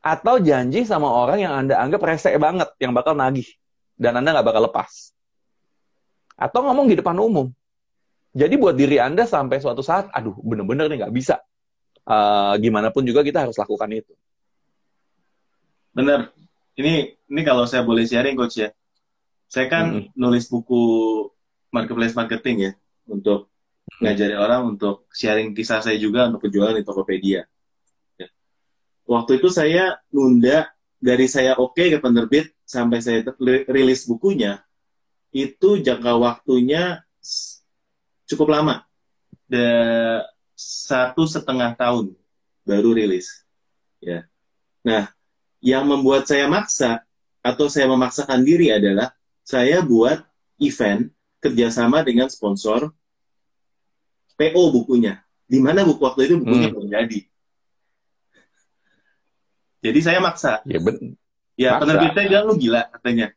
[0.00, 3.46] Atau janji sama orang yang Anda anggap rese banget, yang bakal nagih.
[3.98, 5.12] Dan Anda nggak bakal lepas.
[6.36, 7.48] Atau ngomong di depan umum.
[8.36, 11.40] Jadi buat diri Anda sampai suatu saat, aduh bener-bener nih nggak bisa.
[12.04, 14.12] Uh, gimana pun juga kita harus lakukan itu.
[15.96, 16.30] Bener.
[16.76, 18.68] Ini ini kalau saya boleh sharing coach ya.
[19.48, 20.12] Saya kan mm -hmm.
[20.20, 20.82] nulis buku
[21.72, 22.72] marketplace marketing ya
[23.08, 23.48] untuk
[24.04, 27.48] ngajari orang untuk sharing kisah saya juga untuk penjualan di Tokopedia.
[28.20, 28.28] Ya.
[29.08, 30.68] Waktu itu saya nunda
[31.00, 33.24] dari saya oke okay ke penerbit sampai saya
[33.72, 34.65] rilis bukunya
[35.34, 37.02] itu jangka waktunya
[38.26, 38.86] cukup lama,
[39.46, 39.66] de
[40.56, 42.16] satu setengah tahun
[42.66, 43.44] baru rilis.
[44.02, 44.26] Ya.
[44.82, 45.12] Nah,
[45.62, 47.04] yang membuat saya maksa
[47.44, 49.14] atau saya memaksakan diri adalah
[49.46, 50.26] saya buat
[50.58, 52.90] event kerjasama dengan sponsor
[54.34, 55.22] PO bukunya.
[55.46, 56.74] Di mana buku waktu itu bukunya hmm.
[56.74, 57.20] belum jadi.
[59.86, 60.66] Jadi saya maksa.
[60.66, 61.14] Ya, ben
[61.54, 63.30] ya penerbitnya bilang lu gila katanya.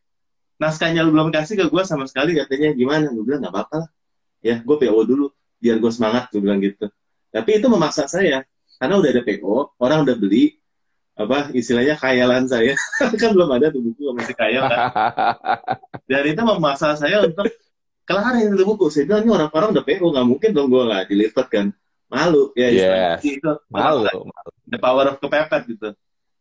[0.60, 2.76] Naskahnya lu belum kasih ke gue sama sekali katanya.
[2.76, 3.08] Gimana?
[3.08, 3.88] Gue bilang nggak apa-apa lah.
[4.44, 6.92] Ya gue PO dulu biar gue semangat gue bilang gitu.
[7.32, 8.44] Tapi itu memaksa saya
[8.76, 10.60] karena udah ada PO orang udah beli
[11.16, 12.76] apa istilahnya khayalan saya.
[13.20, 14.78] Kan belum ada tuh buku masih khayal kan.
[16.10, 17.48] Dan itu memaksa saya untuk
[18.04, 18.92] kelarin itu buku.
[18.92, 21.66] Saya bilang ini orang-orang udah PO nggak mungkin dong gue nggak dilipat kan.
[22.10, 23.22] Malu ya yes.
[23.22, 24.50] itu malu, malu.
[24.66, 25.94] The power of kepepet gitu.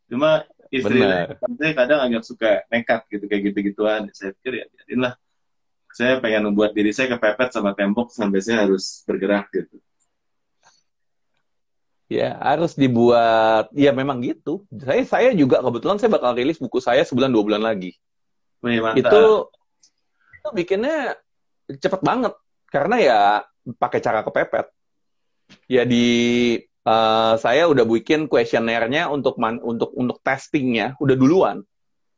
[0.10, 4.10] Cuma istri saya kadang agak suka nekat gitu kayak gitu-gituan.
[4.14, 5.14] Saya pikir ya jadilah
[5.90, 9.82] saya pengen membuat diri saya kepepet sama tembok sampai saya harus bergerak gitu.
[12.10, 13.70] Ya harus dibuat.
[13.74, 14.66] Ya memang gitu.
[14.82, 17.98] Saya saya juga kebetulan saya bakal rilis buku saya sebulan dua bulan lagi.
[18.66, 19.24] Wih, itu
[20.42, 21.18] itu bikinnya
[21.70, 22.34] cepet banget.
[22.70, 23.20] Karena ya
[23.78, 24.70] pakai cara kepepet.
[25.66, 26.06] Ya di
[26.90, 31.62] uh, saya udah bikin kuesionernya untuk man, untuk untuk testingnya udah duluan.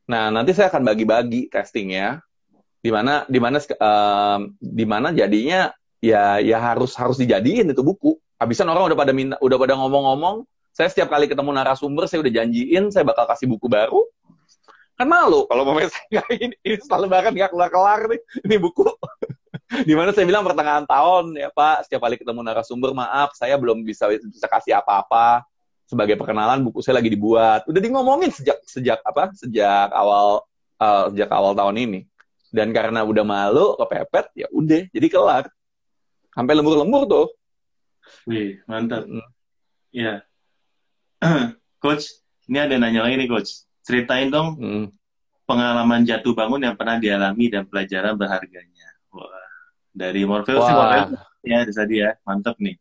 [0.08, 2.24] Nah nanti saya akan bagi-bagi testingnya,
[2.80, 5.70] di mana di mana uh, di mana jadinya
[6.02, 8.16] ya ya harus harus dijadiin itu buku.
[8.40, 10.42] Habisan orang udah pada minta, udah pada ngomong-ngomong.
[10.72, 14.02] Saya setiap kali ketemu narasumber saya udah janjiin saya bakal kasih buku baru.
[14.96, 18.88] Kan malu kalau mau saya ini, ini selalu bahkan nggak kelar-kelar nih ini buku.
[19.88, 23.80] Di mana saya bilang pertengahan tahun ya Pak, setiap kali ketemu narasumber maaf saya belum
[23.80, 25.44] bisa bisa kasih apa-apa
[25.88, 27.64] sebagai perkenalan buku saya lagi dibuat.
[27.64, 29.32] Udah di ngomongin sejak sejak apa?
[29.32, 30.44] Sejak awal
[30.76, 32.00] uh, sejak awal tahun ini.
[32.52, 35.44] Dan karena udah malu kepepet ya udah jadi kelar.
[36.32, 37.26] Sampai lembur-lembur tuh.
[38.28, 39.08] Wih, mantap.
[39.08, 39.24] Hmm.
[39.92, 40.24] Ya.
[41.82, 42.08] coach,
[42.48, 43.64] ini ada nanya lagi nih coach.
[43.84, 44.84] Ceritain dong hmm.
[45.48, 48.88] pengalaman jatuh bangun yang pernah dialami dan pelajaran berharganya.
[49.12, 49.41] Wah
[49.92, 52.76] dari Morpheus sih Morpheus ya tadi ya mantep nih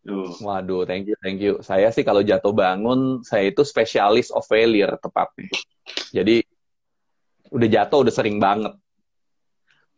[0.00, 0.32] Tuh.
[0.40, 1.60] Waduh, thank you, thank you.
[1.60, 5.52] Saya sih kalau jatuh bangun, saya itu spesialis of failure tepatnya.
[6.08, 6.40] Jadi
[7.52, 8.72] udah jatuh udah sering banget.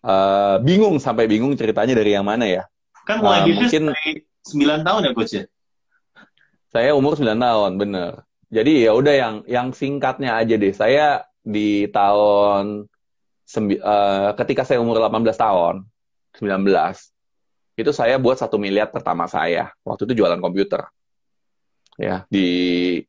[0.02, 2.66] Uh, bingung sampai bingung ceritanya dari yang mana ya?
[3.06, 5.44] Kan mulai uh, bisnis mungkin, dari 9 tahun ya coach ya?
[6.74, 8.26] Saya umur 9 tahun, bener.
[8.50, 10.74] Jadi ya udah yang yang singkatnya aja deh.
[10.74, 12.90] Saya di tahun
[13.78, 15.86] uh, ketika saya umur 18 tahun,
[16.36, 17.12] 19
[17.76, 19.72] itu saya buat satu miliar pertama saya.
[19.84, 20.84] Waktu itu jualan komputer.
[21.96, 23.00] Ya di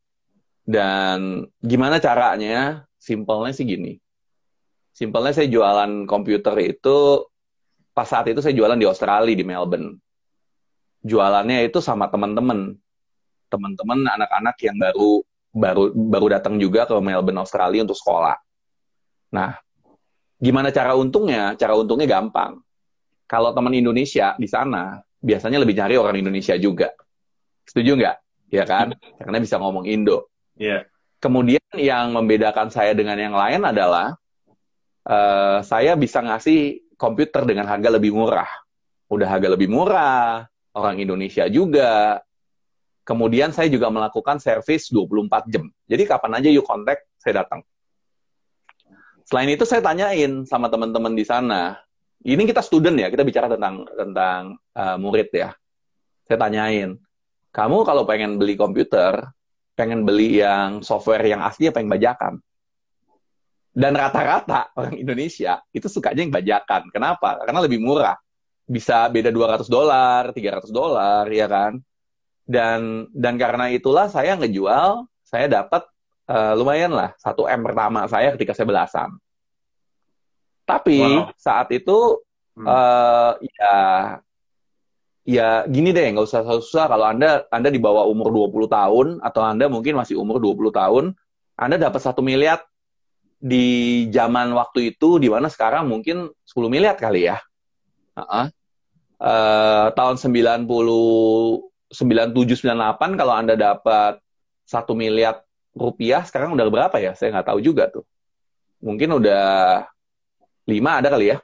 [0.64, 2.88] dan gimana caranya?
[2.96, 4.00] Simpelnya sih gini.
[4.96, 7.28] Simpelnya saya jualan komputer itu
[7.92, 10.00] pas saat itu saya jualan di Australia di Melbourne.
[11.04, 12.80] Jualannya itu sama teman-teman.
[13.52, 15.20] Teman-teman anak-anak yang baru
[15.54, 18.40] baru baru datang juga ke Melbourne Australia untuk sekolah.
[19.36, 19.60] Nah
[20.40, 21.60] gimana cara untungnya?
[21.60, 22.63] Cara untungnya gampang
[23.34, 26.94] kalau teman Indonesia di sana biasanya lebih cari orang Indonesia juga.
[27.66, 28.18] Setuju nggak?
[28.54, 28.94] Ya kan?
[29.18, 30.30] Karena bisa ngomong Indo.
[30.54, 30.70] Iya.
[30.70, 30.82] Yeah.
[31.18, 34.14] Kemudian yang membedakan saya dengan yang lain adalah
[35.10, 38.52] uh, saya bisa ngasih komputer dengan harga lebih murah.
[39.10, 40.46] Udah harga lebih murah,
[40.78, 42.22] orang Indonesia juga.
[43.02, 45.66] Kemudian saya juga melakukan servis 24 jam.
[45.90, 47.66] Jadi kapan aja yuk kontak, saya datang.
[49.26, 51.80] Selain itu saya tanyain sama teman-teman di sana,
[52.24, 54.42] ini kita student ya, kita bicara tentang tentang
[54.80, 55.52] uh, murid ya.
[56.24, 56.96] Saya tanyain,
[57.52, 59.28] kamu kalau pengen beli komputer,
[59.76, 62.34] pengen beli yang software yang asli apa yang bajakan?
[63.74, 66.88] Dan rata-rata orang Indonesia itu sukanya yang bajakan.
[66.94, 67.44] Kenapa?
[67.44, 68.16] Karena lebih murah.
[68.64, 71.76] Bisa beda 200 dolar, 300 dolar, ya kan?
[72.48, 75.84] Dan dan karena itulah saya ngejual, saya dapat
[76.32, 79.12] uh, lumayan lah, 1 M pertama saya ketika saya belasan
[80.64, 81.32] tapi wow.
[81.36, 82.24] saat itu
[82.56, 82.66] hmm.
[82.68, 83.76] uh, ya
[85.24, 89.42] ya gini deh, nggak usah susah kalau Anda Anda di bawah umur 20 tahun atau
[89.44, 91.06] Anda mungkin masih umur 20 tahun,
[91.56, 92.64] Anda dapat satu miliar
[93.44, 97.40] di zaman waktu itu di mana sekarang mungkin 10 miliar kali ya.
[98.16, 98.46] Uh -uh.
[99.24, 104.20] Uh, tahun 90 97 98 kalau Anda dapat
[104.64, 105.44] satu miliar
[105.76, 107.16] rupiah sekarang udah berapa ya?
[107.16, 108.04] Saya nggak tahu juga tuh.
[108.84, 109.88] Mungkin udah
[110.64, 111.38] 5 ada kali ya?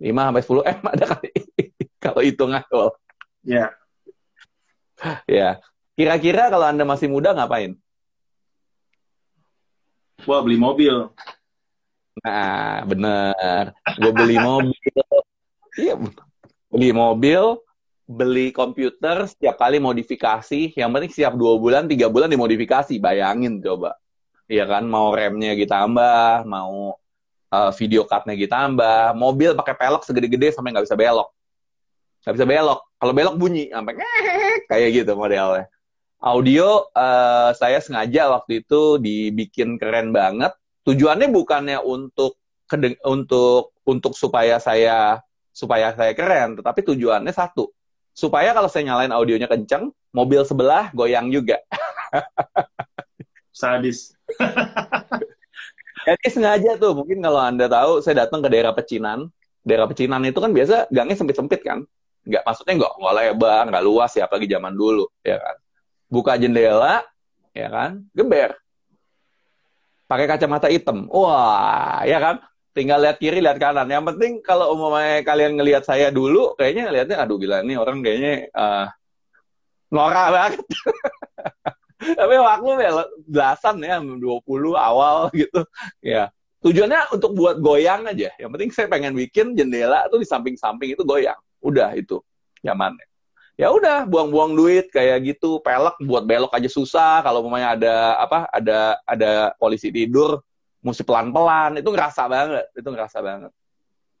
[0.00, 1.30] 5 sampai 10 M ada kali.
[2.04, 2.90] kalau hitungan awal.
[3.44, 3.74] Ya.
[5.26, 5.60] Ya.
[5.98, 7.74] Kira-kira kalau Anda masih muda ngapain?
[10.26, 11.10] Wah, beli mobil.
[12.22, 13.74] Nah, bener.
[13.98, 14.74] Gue beli mobil.
[15.78, 15.94] Iya,
[16.74, 17.54] beli mobil,
[18.02, 20.74] beli komputer, setiap kali modifikasi.
[20.74, 22.98] Yang penting setiap dua bulan, tiga bulan dimodifikasi.
[22.98, 23.94] Bayangin coba.
[24.50, 26.98] Iya kan, mau remnya ditambah, mau
[27.52, 31.28] uh, video cardnya tambah, mobil pakai pelok segede-gede sampai nggak bisa belok,
[32.24, 32.80] nggak bisa belok.
[32.98, 33.92] Kalau belok bunyi sampai
[34.70, 35.66] kayak gitu modelnya.
[36.18, 40.50] Audio uh, saya sengaja waktu itu dibikin keren banget.
[40.82, 42.40] Tujuannya bukannya untuk
[43.06, 45.22] untuk untuk supaya saya
[45.54, 47.70] supaya saya keren, tetapi tujuannya satu,
[48.14, 51.58] supaya kalau saya nyalain audionya kenceng, mobil sebelah goyang juga.
[53.58, 54.14] Sadis.
[56.08, 59.28] Jadi sengaja tuh, mungkin kalau Anda tahu, saya datang ke daerah Pecinan.
[59.60, 61.84] Daerah Pecinan itu kan biasa gangnya sempit-sempit kan.
[62.24, 65.56] Nggak, maksudnya nggak, nggak lebar, nggak luas ya, apalagi zaman dulu, ya kan.
[66.08, 67.04] Buka jendela,
[67.52, 68.56] ya kan, geber.
[70.08, 71.12] Pakai kacamata hitam.
[71.12, 72.40] Wah, ya kan.
[72.72, 73.92] Tinggal lihat kiri, lihat kanan.
[73.92, 78.48] Yang penting kalau umumnya kalian ngelihat saya dulu, kayaknya lihatnya, aduh gila, ini orang kayaknya
[78.56, 78.88] uh,
[79.92, 80.64] norak banget.
[81.98, 82.92] tapi waktu ya
[83.26, 84.22] belasan ya 20
[84.74, 85.66] awal gitu.
[85.98, 86.30] Ya
[86.62, 88.34] tujuannya untuk buat goyang aja.
[88.38, 91.38] Yang penting saya pengen bikin jendela tuh di samping-samping itu goyang.
[91.62, 92.22] Udah itu
[92.62, 93.06] nyamannya.
[93.58, 97.26] Ya udah buang-buang duit kayak gitu pelek buat belok aja susah.
[97.26, 100.38] Kalau mamanya ada apa ada ada polisi tidur
[100.78, 103.52] mesti pelan-pelan itu ngerasa banget itu ngerasa banget.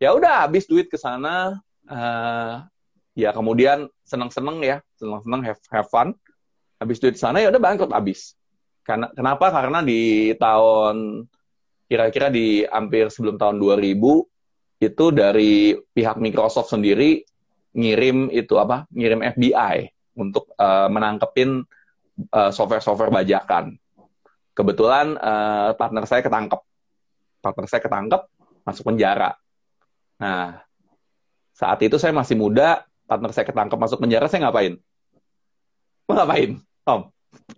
[0.02, 2.66] Ya udah habis duit ke sana uh,
[3.14, 6.14] ya kemudian seneng-seneng ya seneng-seneng have, have fun
[6.78, 8.38] habis duit sana ya udah bangkrut habis.
[8.86, 9.52] Karena kenapa?
[9.52, 11.26] Karena di tahun
[11.88, 13.84] kira-kira di hampir sebelum tahun 2000
[14.78, 17.20] itu dari pihak Microsoft sendiri
[17.76, 18.88] ngirim itu apa?
[18.94, 19.76] Ngirim FBI
[20.16, 21.66] untuk uh, menangkepin
[22.32, 23.76] uh, software-software bajakan.
[24.54, 26.58] Kebetulan uh, partner saya ketangkep.
[27.38, 28.22] Partner saya ketangkep,
[28.66, 29.30] masuk penjara.
[30.18, 30.58] Nah,
[31.54, 34.74] saat itu saya masih muda, partner saya ketangkep masuk penjara, saya ngapain?
[36.10, 36.58] Ngapain?
[36.88, 37.02] Om,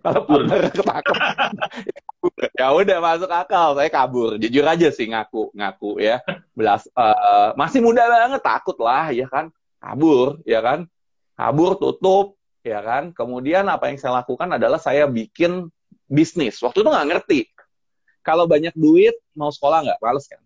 [0.03, 1.17] kalau partner ketangkep,
[2.59, 3.79] ya udah masuk akal.
[3.79, 6.19] Saya kabur, jujur aja sih ngaku, ngaku ya.
[6.51, 9.47] Belas, uh, masih muda banget, takut lah, ya kan.
[9.79, 10.83] Kabur, ya kan.
[11.39, 13.15] Kabur, tutup, ya kan.
[13.15, 15.71] Kemudian apa yang saya lakukan adalah saya bikin
[16.11, 16.59] bisnis.
[16.59, 17.39] Waktu itu nggak ngerti.
[18.21, 19.99] Kalau banyak duit, mau sekolah nggak?
[20.03, 20.41] Males kan?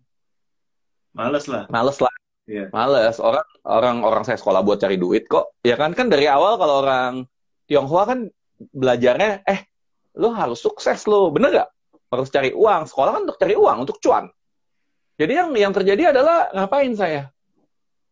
[1.16, 1.64] Males lah.
[1.68, 2.14] Males lah.
[2.46, 2.70] Yeah.
[2.70, 3.18] Males.
[3.18, 5.58] Orang orang orang saya sekolah buat cari duit kok.
[5.66, 7.26] Ya kan kan dari awal kalau orang
[7.66, 9.68] Tionghoa kan belajarnya eh
[10.16, 11.70] lo harus sukses lo bener gak
[12.12, 12.86] harus cari uang.
[12.86, 14.30] Sekolah kan untuk cari uang untuk cuan.
[15.16, 17.32] Jadi yang yang terjadi adalah ngapain saya?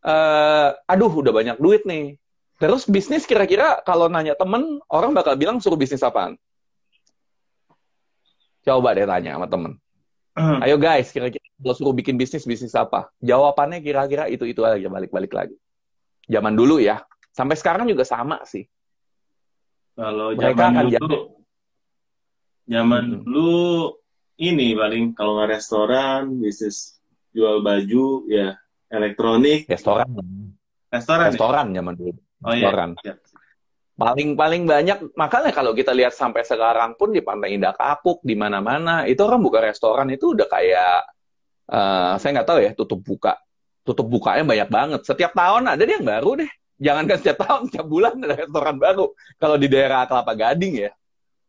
[0.05, 2.17] Uh, aduh udah banyak duit nih.
[2.61, 6.39] Terus bisnis kira-kira kalau nanya temen orang bakal bilang suruh bisnis apaan?
[8.65, 9.73] Coba deh tanya sama temen.
[10.35, 10.59] Hmm.
[10.67, 13.13] ayo guys kira-kira kalau suruh bikin bisnis bisnis apa?
[13.23, 15.57] Jawabannya kira-kira itu itu aja balik-balik lagi.
[16.27, 17.05] Zaman dulu ya.
[17.35, 18.65] Sampai sekarang juga sama sih
[19.95, 21.19] kalau zaman dulu,
[22.67, 23.13] zaman hmm.
[23.23, 23.55] dulu
[24.43, 26.99] ini paling kalau nggak restoran, bisnis
[27.31, 28.59] jual baju, ya
[28.91, 29.71] elektronik.
[29.71, 30.11] Restoran.
[30.91, 31.27] Restoran.
[31.27, 31.31] Ya?
[31.31, 31.75] Restoran ya?
[31.79, 32.13] zaman dulu.
[32.43, 32.71] Oh, iya.
[32.71, 32.91] restoran.
[33.07, 33.15] Iya.
[33.95, 38.35] Paling paling banyak makanya kalau kita lihat sampai sekarang pun di Pantai Indah Kapuk di
[38.35, 40.99] mana-mana itu orang buka restoran itu udah kayak
[41.71, 43.39] uh, saya nggak tahu ya tutup buka
[43.87, 45.01] tutup bukanya banyak banget.
[45.07, 49.07] Setiap tahun ada yang baru deh jangankan setiap tahun, setiap bulan ada restoran baru.
[49.39, 50.91] Kalau di daerah Kelapa Gading ya.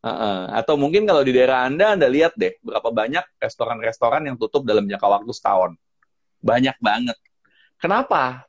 [0.06, 0.40] Uh -uh.
[0.54, 4.86] Atau mungkin kalau di daerah Anda, Anda lihat deh berapa banyak restoran-restoran yang tutup dalam
[4.86, 5.72] jangka waktu setahun.
[6.46, 7.18] Banyak banget.
[7.82, 8.46] Kenapa?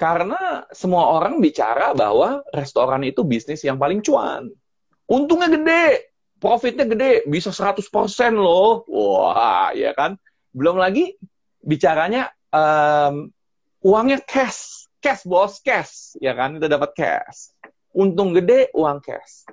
[0.00, 4.48] Karena semua orang bicara bahwa restoran itu bisnis yang paling cuan.
[5.04, 7.84] Untungnya gede, profitnya gede, bisa 100%
[8.40, 8.88] loh.
[8.88, 10.16] Wah, ya kan?
[10.56, 11.20] Belum lagi
[11.60, 13.28] bicaranya um,
[13.84, 16.14] uangnya cash cash bos cash.
[16.20, 16.60] Ya kan?
[16.60, 17.56] Kita dapat cash.
[17.90, 19.48] Untung gede uang cash.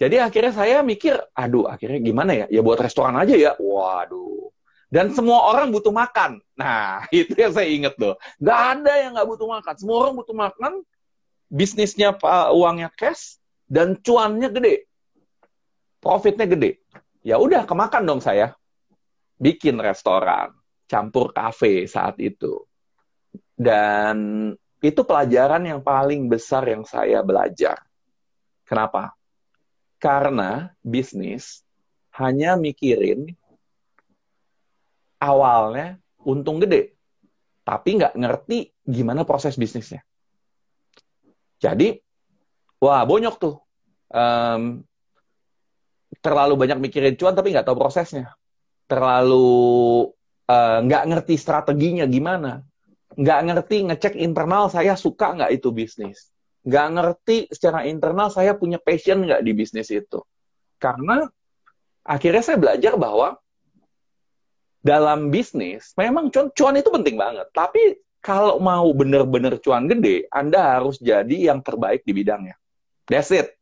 [0.00, 2.46] Jadi akhirnya saya mikir aduh akhirnya gimana ya?
[2.48, 3.52] Ya buat restoran aja ya.
[3.58, 4.48] Waduh.
[4.90, 6.40] Dan semua orang butuh makan.
[6.56, 8.16] Nah itu yang saya inget tuh.
[8.38, 9.74] Nggak ada yang nggak butuh makan.
[9.76, 10.72] Semua orang butuh makan
[11.50, 12.14] bisnisnya
[12.54, 14.86] uangnya cash dan cuannya gede.
[16.00, 16.80] Profitnya gede.
[17.20, 18.56] Ya udah kemakan dong saya.
[19.36, 20.52] Bikin restoran
[20.88, 22.64] campur kafe saat itu.
[23.54, 27.84] Dan itu pelajaran yang paling besar yang saya belajar.
[28.64, 29.12] Kenapa?
[30.00, 31.60] Karena bisnis
[32.16, 33.28] hanya mikirin
[35.20, 36.96] awalnya untung gede,
[37.60, 40.00] tapi nggak ngerti gimana proses bisnisnya.
[41.60, 42.00] Jadi,
[42.80, 43.60] wah bonyok tuh.
[44.10, 44.82] Um,
[46.24, 48.32] terlalu banyak mikirin cuan tapi nggak tahu prosesnya.
[48.88, 50.10] Terlalu
[50.50, 52.64] eh, nggak uh, ngerti strateginya gimana
[53.20, 56.32] nggak ngerti ngecek internal saya suka nggak itu bisnis.
[56.64, 60.24] Nggak ngerti secara internal saya punya passion nggak di bisnis itu.
[60.80, 61.28] Karena
[62.00, 63.36] akhirnya saya belajar bahwa
[64.80, 67.44] dalam bisnis memang cuan, cuan itu penting banget.
[67.52, 72.56] Tapi kalau mau bener-bener cuan gede, Anda harus jadi yang terbaik di bidangnya.
[73.04, 73.52] That's it.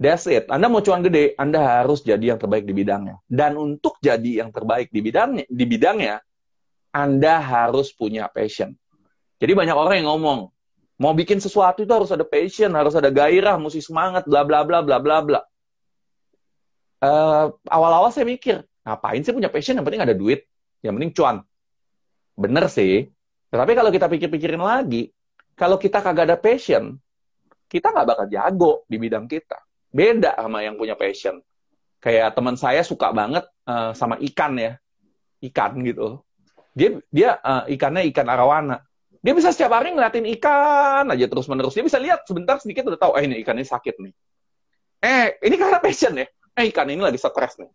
[0.00, 0.48] That's it.
[0.48, 3.20] Anda mau cuan gede, Anda harus jadi yang terbaik di bidangnya.
[3.28, 6.24] Dan untuk jadi yang terbaik di bidangnya, di bidangnya
[6.90, 8.74] Anda harus punya passion.
[9.40, 10.52] Jadi banyak orang yang ngomong,
[11.00, 14.84] mau bikin sesuatu itu harus ada passion, harus ada gairah, mesti semangat, bla bla bla
[14.84, 15.40] bla bla bla.
[17.00, 19.80] Uh, awal-awal saya mikir, ngapain sih punya passion?
[19.80, 20.44] Yang penting ada duit,
[20.84, 21.36] yang penting cuan.
[22.36, 23.08] Bener sih.
[23.48, 25.08] Tetapi kalau kita pikir-pikirin lagi,
[25.56, 27.00] kalau kita kagak ada passion,
[27.70, 29.56] kita nggak bakal jago di bidang kita.
[29.90, 31.40] Beda sama yang punya passion.
[32.00, 34.72] Kayak teman saya suka banget uh, sama ikan ya,
[35.48, 36.20] ikan gitu.
[36.72, 38.82] Dia dia uh, ikannya ikan arawana.
[39.20, 41.76] Dia bisa setiap hari ngeliatin ikan aja terus menerus.
[41.76, 44.12] Dia bisa lihat sebentar sedikit udah tahu, eh ini ikan ini sakit nih.
[45.00, 46.26] Eh ini karena passion ya.
[46.56, 47.70] Eh ikan ini lagi stres nih.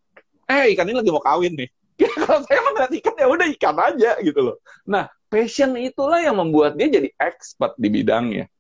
[0.50, 1.70] Eh ikan ini lagi mau kawin nih.
[1.96, 4.60] Ya, kalau saya melihat ikan ya udah ikan aja gitu loh.
[4.84, 8.52] Nah passion itulah yang membuat dia jadi expert di bidangnya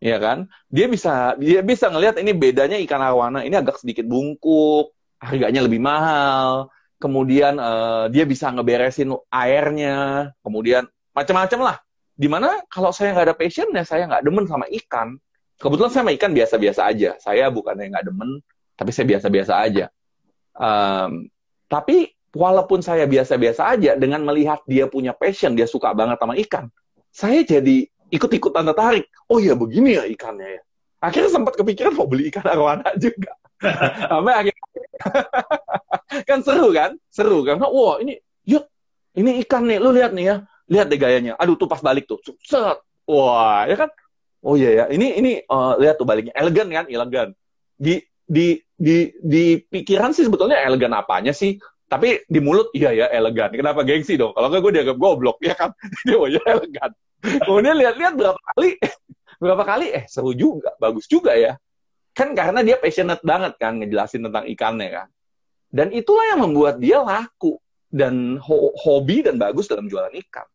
[0.00, 0.48] ya kan?
[0.72, 5.78] Dia bisa dia bisa ngelihat ini bedanya ikan arowana ini agak sedikit bungkuk, harganya lebih
[5.78, 6.72] mahal.
[7.00, 10.84] Kemudian uh, dia bisa ngeberesin airnya, kemudian
[11.16, 11.76] macam-macam lah.
[12.12, 15.16] Di mana kalau saya nggak ada passion ya saya nggak demen sama ikan.
[15.56, 17.10] Kebetulan saya sama ikan biasa-biasa aja.
[17.16, 18.44] Saya bukan yang nggak demen,
[18.76, 19.88] tapi saya biasa-biasa aja.
[20.52, 21.32] Um,
[21.72, 26.68] tapi walaupun saya biasa-biasa aja, dengan melihat dia punya passion, dia suka banget sama ikan,
[27.08, 29.08] saya jadi ikut-ikutan tertarik.
[29.30, 30.62] Oh ya begini ya ikannya ya.
[31.00, 33.39] Akhirnya sempat kepikiran mau beli ikan arwana juga.
[34.10, 34.66] Sampai akhirnya
[36.28, 36.90] kan seru kan?
[37.12, 37.60] Seru kan?
[37.60, 38.64] Wah ini, yuk
[39.16, 40.36] ini ikan nih, lu lihat nih ya.
[40.70, 41.32] Lihat deh gayanya.
[41.36, 42.20] Aduh tuh pas balik tuh.
[42.40, 42.78] Set.
[43.10, 43.90] Wah, ya kan?
[44.40, 44.84] Oh iya ya.
[44.88, 46.86] Ini ini uh, lihat tuh baliknya elegan kan?
[46.86, 47.28] Elegan.
[47.76, 51.58] Di di di di pikiran sih sebetulnya elegan apanya sih?
[51.90, 53.50] Tapi di mulut iya ya elegan.
[53.50, 54.30] Kenapa gengsi dong?
[54.30, 55.74] Kalau nggak gue dianggap goblok ya kan?
[56.06, 56.94] Dia oh ya elegan.
[57.20, 58.80] Kemudian lihat-lihat berapa kali,
[59.42, 61.60] berapa kali, eh seru juga, bagus juga ya.
[62.10, 65.08] Kan karena dia passionate banget kan ngejelasin tentang ikannya kan.
[65.70, 67.56] Dan itulah yang membuat dia laku
[67.86, 70.46] dan ho hobi dan bagus dalam jualan ikan.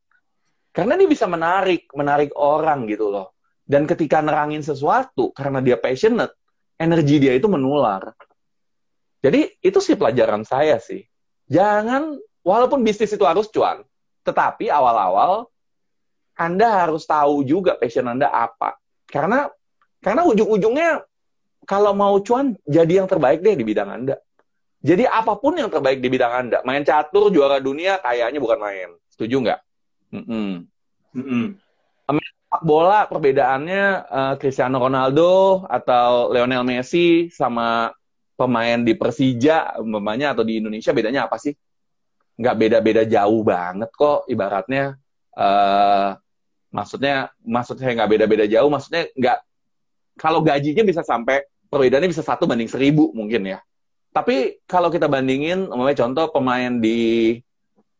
[0.75, 3.31] Karena dia bisa menarik, menarik orang gitu loh.
[3.63, 6.35] Dan ketika nerangin sesuatu, karena dia passionate,
[6.75, 8.11] energi dia itu menular.
[9.23, 11.01] Jadi itu sih pelajaran saya sih.
[11.47, 13.81] Jangan, walaupun bisnis itu harus cuan,
[14.27, 15.47] tetapi awal-awal
[16.35, 18.75] anda harus tahu juga passion Anda apa.
[19.07, 19.47] Karena
[20.03, 21.01] karena ujung-ujungnya
[21.65, 24.15] kalau mau cuan jadi yang terbaik deh di bidang Anda.
[24.85, 26.57] Jadi apa pun yang terbaik di bidang Anda.
[26.61, 28.89] Main catur juara dunia kayaknya bukan main.
[29.09, 29.59] Setuju nggak?
[30.13, 30.49] Mm -mm.
[31.15, 31.45] Mm -mm.
[32.63, 37.91] bola perbedaannya uh, Cristiano Ronaldo atau Lionel Messi sama
[38.39, 41.51] pemain di Persija umpamanya atau di Indonesia bedanya apa sih?
[42.39, 44.95] Nggak beda-beda jauh banget kok ibaratnya
[45.35, 46.15] uh,
[46.75, 48.67] Maksudnya, maksud saya nggak beda-beda jauh.
[48.67, 49.39] Maksudnya nggak,
[50.19, 53.59] kalau gajinya bisa sampai perbedaannya bisa satu banding seribu mungkin ya.
[54.15, 57.35] Tapi kalau kita bandingin, umpamanya contoh pemain di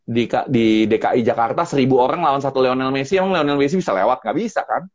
[0.06, 4.24] di di DKI Jakarta seribu orang lawan satu Lionel Messi, emang Lionel Messi bisa lewat
[4.24, 4.88] nggak bisa kan?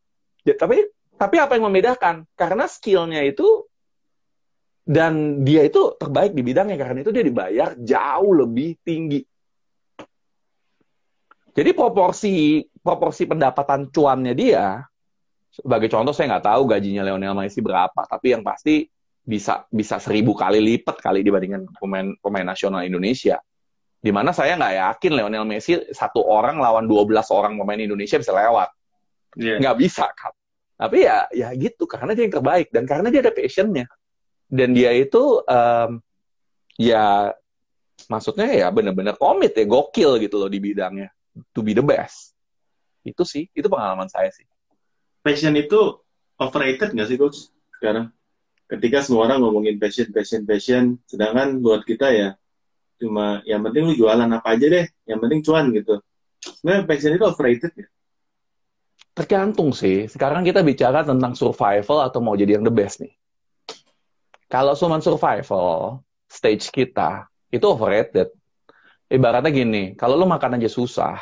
[0.46, 0.80] Ya, tapi
[1.20, 2.24] tapi apa yang membedakan?
[2.32, 3.68] Karena skillnya itu
[4.86, 9.20] dan dia itu terbaik di bidangnya karena itu dia dibayar jauh lebih tinggi.
[11.50, 14.80] Jadi proporsi proporsi pendapatan cuannya dia,
[15.50, 18.86] sebagai contoh saya nggak tahu gajinya Lionel Messi berapa, tapi yang pasti
[19.20, 23.42] bisa bisa seribu kali lipat kali dibandingkan pemain pemain nasional Indonesia.
[24.00, 28.32] Di mana saya nggak yakin Lionel Messi satu orang lawan 12 orang pemain Indonesia bisa
[28.32, 28.70] lewat.
[29.36, 29.58] Yeah.
[29.60, 30.32] Nggak bisa kan.
[30.80, 33.84] Tapi ya ya gitu karena dia yang terbaik dan karena dia ada passionnya
[34.48, 36.00] dan dia itu um,
[36.80, 37.36] ya
[38.08, 41.12] maksudnya ya benar-benar komit ya gokil gitu loh di bidangnya
[41.54, 42.34] to be the best.
[43.06, 44.44] Itu sih, itu pengalaman saya sih.
[45.20, 46.00] Passion itu
[46.40, 48.08] overrated nggak sih coach sekarang?
[48.64, 52.28] Ketika semua orang ngomongin passion, passion, passion, sedangkan buat kita ya
[53.00, 56.00] cuma yang penting lu jualan apa aja deh, yang penting cuan gitu.
[56.40, 57.88] Sebenarnya passion itu overrated ya?
[59.12, 60.08] Tergantung sih.
[60.08, 63.12] Sekarang kita bicara tentang survival atau mau jadi yang the best nih.
[64.48, 66.00] Kalau cuma survival,
[66.32, 68.32] stage kita, itu overrated.
[69.10, 71.20] Ibaratnya gini, kalau lu makan aja susah,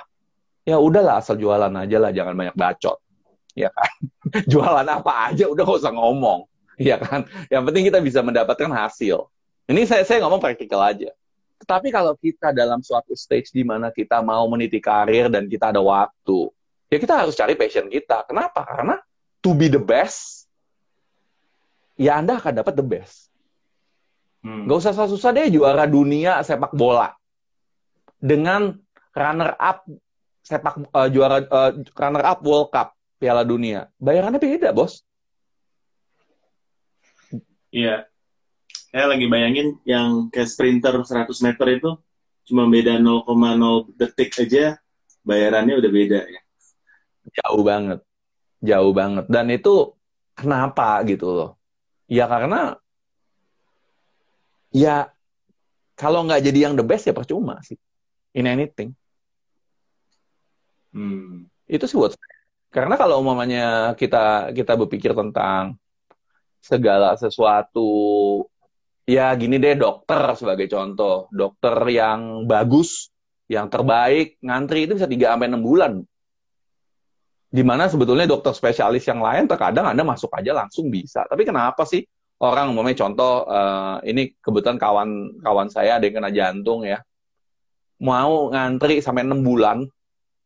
[0.63, 3.01] ya udahlah asal jualan aja lah jangan banyak bacot
[3.59, 3.93] ya kan?
[4.53, 6.47] Jualan apa aja udah gak usah ngomong.
[6.79, 7.27] Ya kan?
[7.51, 9.27] Yang penting kita bisa mendapatkan hasil.
[9.67, 11.11] Ini saya saya ngomong praktikal aja.
[11.59, 15.83] Tetapi kalau kita dalam suatu stage di mana kita mau meniti karir dan kita ada
[15.83, 16.55] waktu
[16.89, 18.25] ya kita harus cari passion kita.
[18.25, 18.65] Kenapa?
[18.65, 18.97] Karena
[19.45, 20.49] to be the best
[22.01, 23.29] ya anda akan dapat the best.
[24.41, 24.71] Hmm.
[24.71, 27.13] Gak usah susah-susah deh juara dunia sepak bola.
[28.19, 28.75] Dengan
[29.15, 29.87] runner up
[30.43, 33.91] sepak uh, juara uh, runner up World Cup Piala Dunia.
[33.99, 35.03] Bayarannya beda, Bos.
[37.75, 38.07] Iya.
[38.89, 41.91] Saya lagi bayangin yang kayak sprinter 100 meter itu
[42.49, 44.81] cuma beda 0,0 detik aja
[45.21, 46.41] bayarannya udah beda ya.
[47.43, 48.01] Jauh banget.
[48.65, 49.29] Jauh banget.
[49.29, 49.93] Dan itu
[50.33, 51.51] kenapa gitu loh.
[52.09, 52.81] Ya karena
[54.73, 55.13] ya
[55.93, 57.77] kalau nggak jadi yang the best ya percuma sih.
[58.33, 58.97] In anything.
[60.97, 61.53] Hmm.
[61.69, 62.38] Itu sih buat saya.
[62.69, 65.81] Karena kalau umumnya kita kita berpikir tentang
[66.61, 67.89] segala sesuatu
[69.09, 71.33] ya gini deh dokter sebagai contoh.
[71.33, 73.09] Dokter yang bagus
[73.49, 75.93] yang terbaik ngantri itu bisa 3 sampai enam bulan.
[77.49, 81.25] Di mana sebetulnya dokter spesialis yang lain terkadang anda masuk aja langsung bisa.
[81.25, 82.05] Tapi kenapa sih
[82.45, 87.01] orang umpamanya contoh uh, ini kebetulan kawan kawan saya ada yang kena jantung ya.
[88.05, 89.89] Mau ngantri sampai enam bulan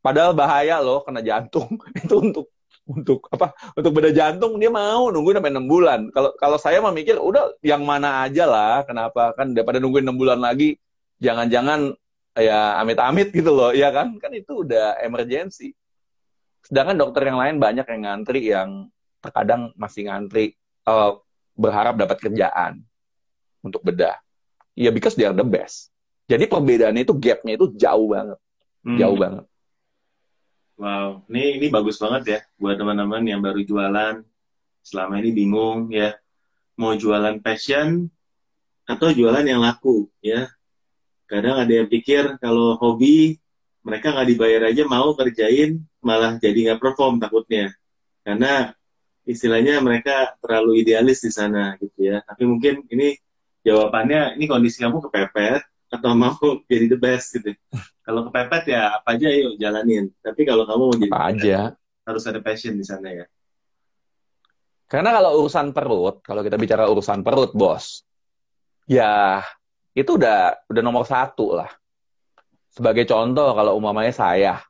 [0.02, 1.78] padahal bahaya loh kena jantung.
[2.02, 2.46] Itu untuk
[2.84, 3.54] untuk apa?
[3.78, 6.10] Untuk beda jantung dia mau nunggu sampai enam bulan.
[6.10, 9.32] Kalau kalau saya memikir udah yang mana aja lah kenapa?
[9.38, 10.76] Kan daripada nungguin enam bulan lagi
[11.22, 11.94] jangan-jangan
[12.34, 14.18] ya amit-amit gitu loh ya kan?
[14.18, 15.78] Kan itu udah emergency.
[16.66, 18.90] Sedangkan dokter yang lain banyak yang ngantri yang
[19.22, 20.58] terkadang masih ngantri
[20.90, 21.14] uh,
[21.54, 22.82] berharap dapat kerjaan
[23.62, 24.18] untuk bedah.
[24.74, 25.94] Ya because they are the best.
[26.26, 28.38] Jadi perbedaannya itu gapnya itu jauh banget.
[28.82, 28.98] Hmm.
[28.98, 29.46] jauh banget
[30.82, 34.26] Wow, ini ini bagus banget ya buat teman-teman yang baru jualan
[34.82, 36.18] selama ini bingung ya
[36.74, 38.10] mau jualan passion
[38.82, 40.50] atau jualan yang laku ya.
[41.30, 43.38] Kadang ada yang pikir kalau hobi
[43.86, 47.70] mereka nggak dibayar aja mau kerjain malah jadi nggak perform takutnya
[48.26, 48.74] karena
[49.22, 52.26] istilahnya mereka terlalu idealis di sana gitu ya.
[52.26, 53.14] Tapi mungkin ini
[53.62, 55.62] jawabannya ini kondisi kamu kepepet
[55.92, 57.52] atau mau jadi the best gitu.
[58.00, 60.08] Kalau kepepet ya apa aja yuk jalanin.
[60.24, 61.58] Tapi kalau kamu mau jadi apa aja
[62.08, 63.26] harus ada passion di sana ya.
[64.88, 68.04] Karena kalau urusan perut, kalau kita bicara urusan perut, bos,
[68.84, 69.40] ya
[69.96, 71.70] itu udah udah nomor satu lah.
[72.72, 74.60] Sebagai contoh, kalau umpamanya saya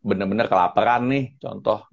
[0.00, 1.84] bener-bener kelaparan nih, contoh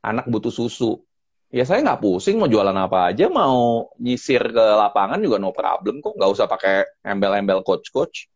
[0.00, 1.04] anak butuh susu,
[1.52, 6.00] ya saya nggak pusing mau jualan apa aja, mau nyisir ke lapangan juga no problem
[6.00, 8.26] kok, nggak usah pakai embel-embel coach-coach.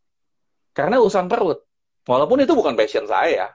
[0.71, 1.65] Karena urusan perut.
[2.05, 3.49] Walaupun itu bukan passion saya.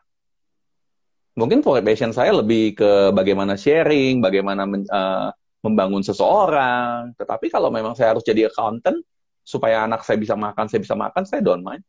[1.39, 5.31] Mungkin passion saya lebih ke bagaimana sharing, bagaimana men, uh,
[5.63, 7.15] membangun seseorang.
[7.15, 8.99] Tetapi kalau memang saya harus jadi accountant,
[9.47, 11.87] supaya anak saya bisa makan, saya bisa makan, saya don't mind.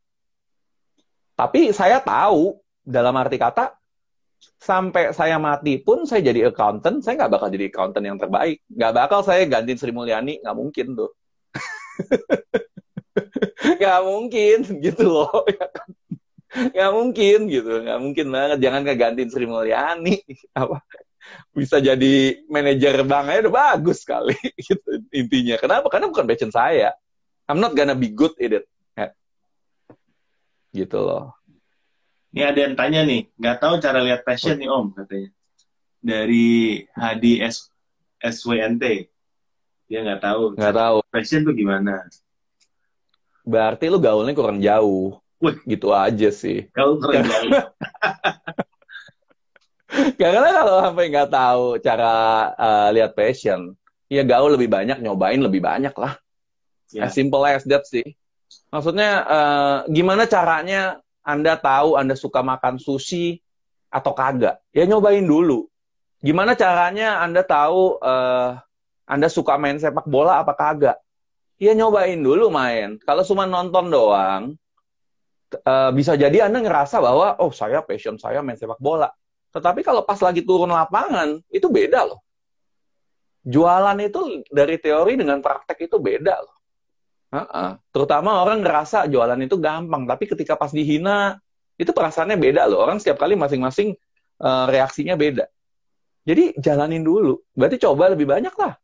[1.34, 2.54] Tapi saya tahu,
[2.86, 3.74] dalam arti kata,
[4.60, 8.64] sampai saya mati pun saya jadi accountant, saya nggak bakal jadi accountant yang terbaik.
[8.72, 11.12] Nggak bakal saya gantiin Sri Mulyani, nggak mungkin tuh.
[13.80, 15.46] nggak mungkin gitu loh.
[15.48, 15.90] Ya kan?
[16.54, 20.22] nggak mungkin gitu nggak mungkin banget jangan kegantiin Sri Mulyani
[20.62, 20.86] apa
[21.50, 24.38] bisa jadi manajer banknya udah bagus sekali
[24.70, 26.94] gitu intinya kenapa karena bukan passion saya
[27.50, 29.10] I'm not gonna be good in it ya.
[30.78, 31.34] gitu loh
[32.34, 35.30] ini ada yang tanya nih nggak tahu cara lihat passion nih om katanya
[36.04, 37.70] dari Hadi S
[38.20, 38.84] SWNT
[39.88, 42.10] dia nggak tahu nggak tahu passion tuh gimana
[43.46, 45.60] berarti lu gaulnya kurang jauh Wih.
[45.68, 46.72] Gitu aja sih.
[46.72, 47.28] Kalau keren
[50.16, 52.14] Karena kalau sampai nggak tahu cara
[52.56, 53.76] uh, lihat passion,
[54.08, 56.16] ya gaul lebih banyak, nyobain lebih banyak lah.
[56.96, 57.12] Yeah.
[57.12, 58.16] As simple as that sih.
[58.72, 63.40] Maksudnya uh, gimana caranya Anda tahu Anda suka makan sushi
[63.88, 64.60] atau kagak?
[64.76, 65.72] Ya nyobain dulu.
[66.20, 68.60] Gimana caranya Anda tahu uh,
[69.08, 71.00] Anda suka main sepak bola apa kagak?
[71.60, 73.00] Ya nyobain dulu main.
[73.08, 74.60] Kalau cuma nonton doang,
[75.64, 79.12] uh, bisa jadi Anda ngerasa bahwa, oh saya passion saya main sepak bola.
[79.54, 82.20] Tetapi kalau pas lagi turun lapangan, itu beda loh.
[83.44, 86.53] Jualan itu dari teori dengan praktek itu beda loh.
[87.34, 87.82] Uh-uh.
[87.90, 91.42] Terutama orang ngerasa jualan itu gampang, tapi ketika pas dihina,
[91.82, 92.86] itu perasaannya beda loh.
[92.86, 93.98] Orang setiap kali masing-masing
[94.38, 95.50] uh, reaksinya beda.
[96.30, 97.42] Jadi jalanin dulu.
[97.58, 98.78] Berarti coba lebih banyak lah.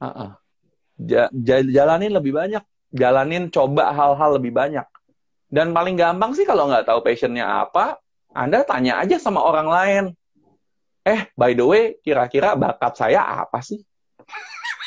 [0.00, 0.30] Uh-uh.
[1.04, 1.30] Ja-
[1.68, 2.64] jalanin lebih banyak.
[2.96, 4.88] Jalanin coba hal-hal lebih banyak.
[5.52, 8.00] Dan paling gampang sih kalau nggak tahu passionnya apa,
[8.32, 10.04] Anda tanya aja sama orang lain.
[11.04, 13.80] Eh, by the way, kira-kira bakat saya apa sih?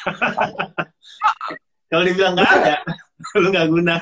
[1.91, 2.75] kalau dibilang nggak ada,
[3.43, 3.95] lu nggak guna.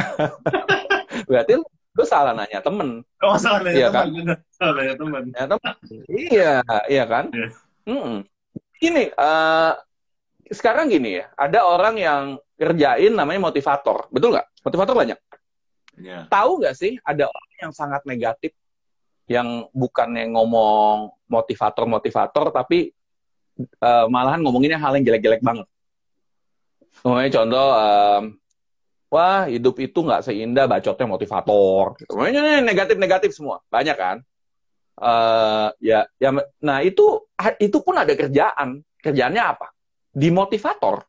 [1.30, 3.02] Berarti lu, lu salah nanya temen.
[3.18, 4.22] Oh, salah nanya iya, temen.
[4.22, 4.38] Kan?
[4.54, 5.22] Salah nanya temen.
[5.34, 5.74] Ya, temen.
[6.06, 6.54] iya,
[6.86, 7.24] iya kan?
[7.34, 7.50] Yeah.
[7.90, 8.18] Mm -mm.
[8.80, 9.74] Ini, uh,
[10.54, 12.22] sekarang gini ya, ada orang yang
[12.54, 14.06] kerjain namanya motivator.
[14.14, 14.46] Betul nggak?
[14.62, 15.18] Motivator banyak.
[15.98, 16.30] Yeah.
[16.30, 18.54] Tahu nggak sih ada orang yang sangat negatif
[19.30, 22.90] yang bukannya ngomong motivator-motivator tapi
[23.78, 25.69] uh, malahan ngomonginnya hal yang jelek-jelek banget.
[27.00, 28.22] Ngomongnya contoh um,
[29.10, 31.84] wah hidup itu nggak seindah bacotnya motivator.
[31.98, 32.12] Gitu.
[32.64, 34.16] negatif-negatif semua, banyak kan?
[35.00, 36.28] Uh, ya, ya,
[36.60, 37.24] nah itu
[37.56, 38.84] itu pun ada kerjaan.
[39.00, 39.72] Kerjaannya apa?
[40.12, 41.00] Dimotivator.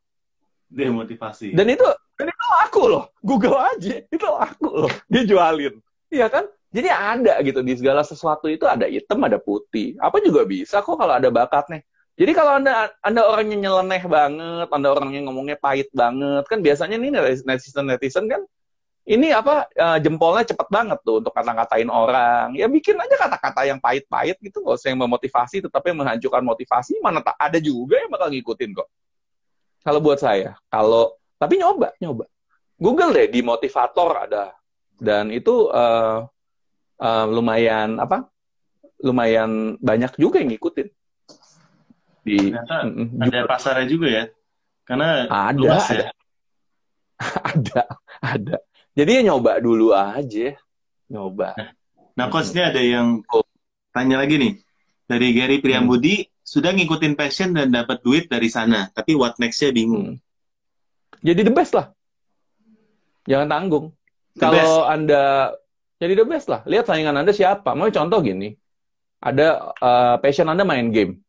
[0.72, 1.52] Demotivasi.
[1.52, 1.84] Dan itu
[2.16, 3.12] dan itu aku loh.
[3.20, 4.92] Google aja, itu aku loh.
[5.12, 5.76] Dia jualin.
[6.08, 6.48] Iya kan?
[6.72, 9.92] Jadi ada gitu di segala sesuatu itu ada hitam, ada putih.
[10.00, 11.84] Apa juga bisa kok kalau ada bakatnya.
[12.12, 17.08] Jadi kalau anda anda orangnya nyeleneh banget, anda orangnya ngomongnya pahit banget, kan biasanya nih
[17.08, 18.44] netizen netizen kan
[19.02, 22.54] ini apa uh, jempolnya cepet banget tuh untuk kata-katain orang.
[22.54, 27.00] Ya bikin aja kata-kata yang pahit-pahit gitu, nggak usah yang memotivasi, tetapi yang menghancurkan motivasi.
[27.02, 28.88] Mana tak ada juga yang bakal ngikutin kok.
[29.82, 32.30] Kalau buat saya, kalau tapi nyoba, nyoba.
[32.78, 34.54] Google deh di motivator ada
[35.00, 36.22] dan itu uh,
[37.02, 38.28] uh, lumayan apa?
[39.02, 41.01] Lumayan banyak juga yang ngikutin
[42.22, 42.86] di Ternyata
[43.18, 44.24] ada pasarnya juga ya?
[44.86, 45.58] Karena ada.
[45.58, 46.10] luas ya.
[47.54, 47.82] ada
[48.22, 48.56] ada.
[48.94, 50.54] Jadi ya nyoba dulu aja.
[51.10, 51.58] Nyoba.
[52.14, 53.22] Nah coach ini ada yang
[53.90, 54.54] tanya lagi nih.
[55.06, 56.30] Dari Gary Priambudi hmm.
[56.46, 60.16] sudah ngikutin passion dan dapat duit dari sana tapi what nextnya bingung.
[60.16, 60.18] Hmm.
[61.20, 61.90] jadi the best lah.
[63.26, 63.86] Jangan tanggung.
[64.38, 65.54] Kalau anda
[65.98, 66.62] jadi the best lah.
[66.66, 67.74] Lihat saingan anda siapa.
[67.74, 68.54] Mau contoh gini.
[69.22, 71.22] Ada uh, passion anda main game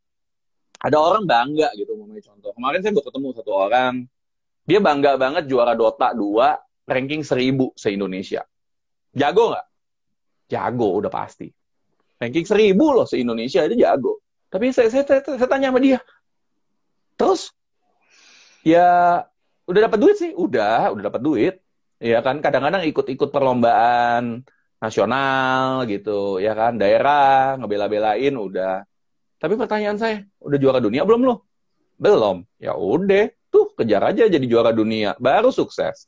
[0.84, 2.52] ada orang bangga gitu mau contoh.
[2.52, 3.94] Kemarin saya baru ketemu satu orang,
[4.68, 8.44] dia bangga banget juara Dota 2 ranking 1000 se-Indonesia.
[9.16, 9.68] Jago nggak?
[10.52, 11.48] Jago udah pasti.
[12.20, 14.20] Ranking 1000 loh se-Indonesia aja jago.
[14.52, 15.98] Tapi saya, saya, saya, saya tanya sama dia,
[17.18, 17.50] terus
[18.62, 19.18] ya
[19.66, 21.56] udah dapat duit sih, udah, udah dapat duit.
[21.98, 24.46] Ya kan, kadang-kadang ikut-ikut perlombaan
[24.78, 28.86] nasional gitu, ya kan, daerah ngebela-belain udah
[29.44, 31.44] tapi pertanyaan saya, udah juara dunia belum lo?
[32.00, 32.48] Belum.
[32.64, 36.08] Ya udah, tuh kejar aja jadi juara dunia, baru sukses.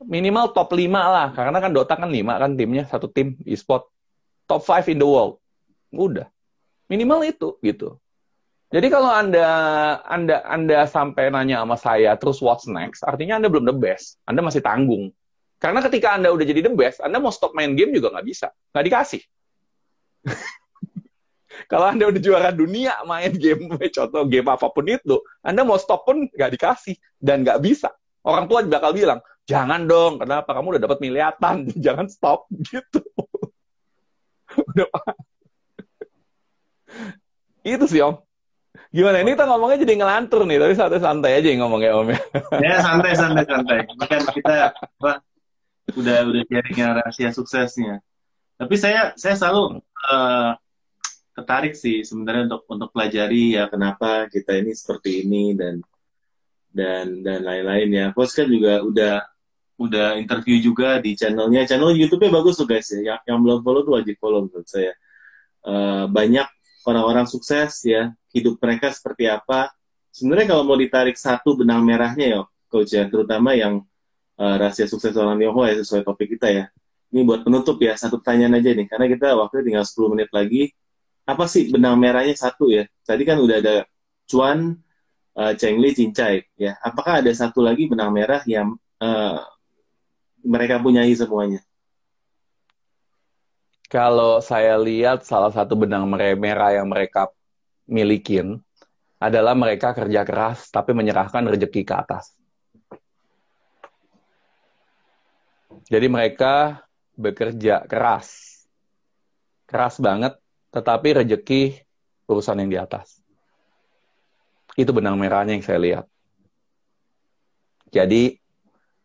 [0.00, 3.84] Minimal top 5 lah, karena kan Dota kan 5 kan timnya, satu tim e-sport.
[4.48, 5.36] Top 5 in the world.
[5.92, 6.32] Udah.
[6.88, 8.00] Minimal itu gitu.
[8.72, 9.44] Jadi kalau Anda
[10.08, 14.16] Anda Anda sampai nanya sama saya terus what's next, artinya Anda belum the best.
[14.24, 15.12] Anda masih tanggung.
[15.60, 18.48] Karena ketika Anda udah jadi the best, Anda mau stop main game juga nggak bisa.
[18.72, 19.22] Nggak dikasih.
[21.70, 26.06] Kalau Anda udah juara dunia main game, contoh game apa pun itu, Anda mau stop
[26.06, 27.90] pun nggak dikasih dan nggak bisa.
[28.24, 33.00] Orang tua bakal bilang, jangan dong, kenapa kamu udah dapat miliatan, jangan stop gitu.
[34.54, 34.88] udah
[37.64, 38.20] itu sih om.
[38.94, 42.20] Gimana ini kita ngomongnya jadi ngelantur nih, tapi santai-santai aja yang ngomongnya om ya.
[42.62, 43.78] Ya santai santai santai.
[44.06, 44.70] Kan kita
[45.98, 47.98] udah udah sharing rahasia suksesnya.
[48.54, 50.54] Tapi saya saya selalu uh,
[51.34, 55.82] tertarik sih sebenarnya untuk untuk pelajari ya kenapa kita ini seperti ini dan
[56.74, 58.06] dan dan lain-lain ya.
[58.10, 59.14] Coach kan juga udah
[59.78, 61.66] udah interview juga di channelnya.
[61.66, 63.14] Channel YouTube-nya bagus tuh guys ya.
[63.14, 64.92] Yang, yang belum follow tuh wajib follow menurut saya.
[65.64, 66.46] Uh, banyak
[66.86, 68.10] orang-orang sukses ya.
[68.34, 69.70] Hidup mereka seperti apa.
[70.14, 73.82] Sebenarnya kalau mau ditarik satu benang merahnya ya, coach ya, terutama yang
[74.38, 76.64] uh, rahasia sukses orang Tionghoa ya sesuai topik kita ya.
[77.10, 80.70] Ini buat penutup ya, satu pertanyaan aja nih, karena kita waktu tinggal 10 menit lagi
[81.24, 82.84] apa sih benang merahnya satu ya?
[83.04, 83.76] Tadi kan udah ada
[84.28, 84.76] Cuan,
[85.36, 86.76] uh, Cheng Li, Cincai ya.
[86.84, 89.40] Apakah ada satu lagi benang merah yang uh,
[90.44, 91.64] mereka punyai semuanya?
[93.88, 97.30] Kalau saya lihat salah satu benang merah yang mereka
[97.88, 98.60] milikin
[99.20, 102.36] adalah mereka kerja keras tapi menyerahkan rezeki ke atas.
[105.88, 108.60] Jadi mereka bekerja keras.
[109.68, 110.36] Keras banget
[110.74, 111.86] tetapi rejeki
[112.26, 113.22] urusan yang di atas.
[114.74, 116.06] Itu benang merahnya yang saya lihat.
[117.94, 118.42] Jadi,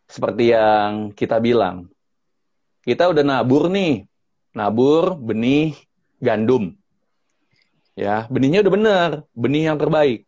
[0.10, 1.94] seperti yang kita bilang,
[2.82, 4.10] kita udah nabur nih,
[4.50, 5.78] nabur benih
[6.18, 6.74] gandum.
[7.94, 10.26] Ya, benihnya udah bener, benih yang terbaik.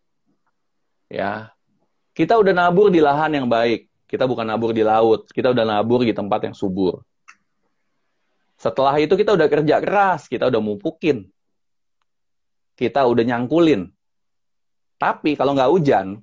[1.10, 1.50] Ya,
[2.14, 3.90] kita udah nabur di lahan yang baik.
[4.06, 7.02] Kita bukan nabur di laut, kita udah nabur di tempat yang subur.
[8.62, 11.26] Setelah itu kita udah kerja keras, kita udah mupukin.
[12.78, 13.90] Kita udah nyangkulin.
[15.02, 16.22] Tapi kalau nggak hujan,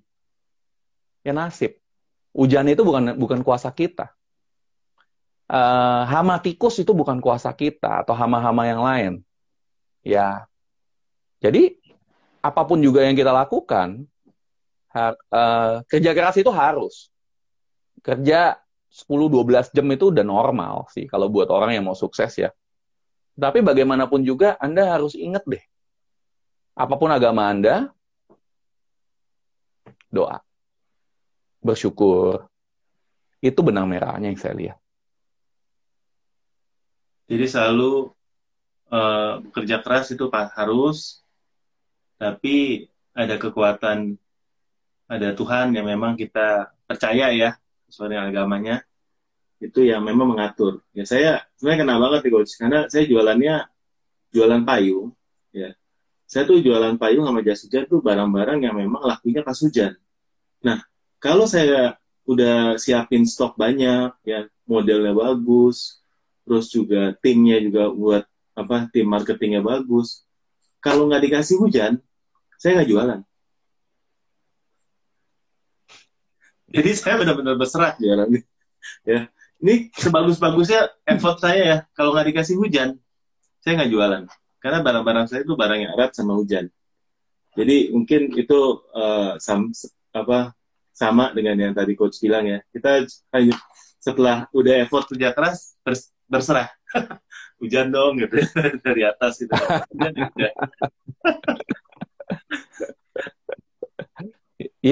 [1.26, 1.74] ya nasib.
[2.30, 4.14] Hujan itu bukan bukan kuasa kita.
[5.50, 9.12] Uh, hama tikus itu bukan kuasa kita atau hama-hama yang lain.
[10.06, 10.46] Ya.
[11.42, 11.74] Jadi
[12.38, 14.06] apa pun juga yang kita lakukan,
[14.94, 17.10] uh, kerja keras itu harus.
[17.98, 22.50] Kerja 10-12 jam itu udah normal sih kalau buat orang yang mau sukses ya.
[23.38, 25.62] Tapi bagaimanapun juga Anda harus ingat deh.
[26.74, 27.94] Apa pun agama Anda,
[30.10, 30.42] doa.
[31.62, 32.50] Bersyukur.
[33.38, 34.78] Itu benang merahnya yang saya lihat.
[37.28, 38.10] Jadi selalu
[38.90, 41.22] uh, bekerja keras itu harus,
[42.16, 44.16] tapi ada kekuatan,
[45.06, 47.54] ada Tuhan yang memang kita percaya ya
[47.88, 48.76] sesuai dengan agamanya
[49.58, 50.84] itu yang memang mengatur.
[50.94, 53.54] Ya saya sebenarnya kenal banget nih coach karena saya jualannya
[54.30, 55.10] jualan payung
[55.50, 55.74] ya.
[56.28, 59.96] Saya tuh jualan payung sama jas hujan tuh barang-barang yang memang lakunya pas hujan.
[60.60, 60.84] Nah,
[61.16, 61.96] kalau saya
[62.28, 66.04] udah siapin stok banyak ya, modelnya bagus,
[66.44, 70.28] terus juga timnya juga buat apa tim marketingnya bagus.
[70.84, 71.92] Kalau nggak dikasih hujan,
[72.60, 73.20] saya nggak jualan.
[76.68, 78.28] Jadi saya benar-benar berserah jualan
[79.04, 79.28] ya.
[79.58, 81.78] Ini sebagus-bagusnya effort saya ya.
[81.96, 82.94] Kalau nggak dikasih hujan
[83.62, 84.22] saya nggak jualan.
[84.58, 86.72] Karena barang-barang saya itu barang yang erat sama hujan.
[87.52, 88.58] Jadi mungkin itu
[88.94, 89.74] uh, sam,
[90.14, 90.54] apa
[90.94, 92.58] sama dengan yang tadi coach bilang ya.
[92.70, 93.04] Kita
[93.98, 96.70] setelah udah effort kerja keras bers, berserah.
[97.60, 98.38] Hujan dong gitu.
[98.86, 99.52] Dari atas gitu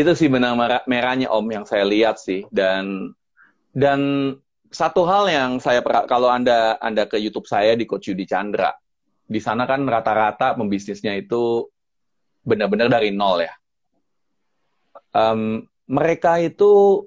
[0.02, 0.58] itu sih benang
[0.90, 3.14] merahnya om yang saya lihat sih dan
[3.70, 4.00] dan
[4.72, 5.80] satu hal yang saya
[6.10, 8.74] kalau anda anda ke YouTube saya di Coach Yudi Chandra,
[9.24, 11.70] di sana kan rata-rata pembisnisnya itu
[12.42, 13.54] benar-benar dari nol ya.
[15.16, 17.04] Um, mereka itu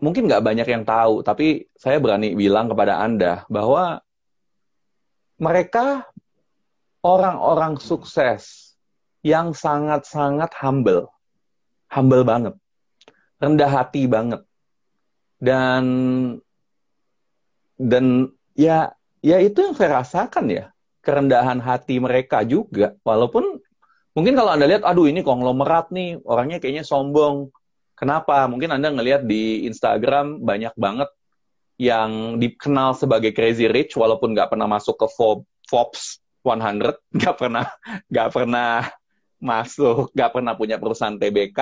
[0.00, 4.00] mungkin nggak banyak yang tahu, tapi saya berani bilang kepada anda bahwa
[5.36, 6.08] mereka
[7.04, 8.74] orang-orang sukses
[9.20, 11.08] yang sangat-sangat humble,
[11.90, 12.54] humble banget,
[13.38, 14.42] rendah hati banget,
[15.42, 15.84] dan
[17.76, 20.64] dan ya ya itu yang saya rasakan ya.
[21.04, 22.98] Kerendahan hati mereka juga.
[23.06, 23.62] Walaupun
[24.16, 26.18] mungkin kalau anda lihat aduh ini konglomerat nih.
[26.26, 27.54] Orangnya kayaknya sombong.
[27.94, 28.50] Kenapa?
[28.50, 31.06] Mungkin anda ngelihat di Instagram banyak banget
[31.78, 35.06] yang dikenal sebagai crazy rich walaupun nggak pernah masuk ke
[35.68, 37.66] Forbes 100 nggak pernah
[38.08, 38.70] nggak pernah
[39.46, 41.60] masuk nggak pernah punya perusahaan TBK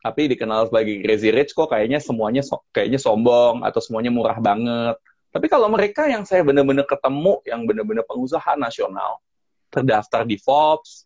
[0.00, 4.96] tapi dikenal sebagai crazy rich kok kayaknya semuanya so, kayaknya sombong atau semuanya murah banget
[5.36, 9.20] tapi kalau mereka yang saya benar-benar ketemu, yang benar-benar pengusaha nasional,
[9.68, 11.04] terdaftar di Forbes,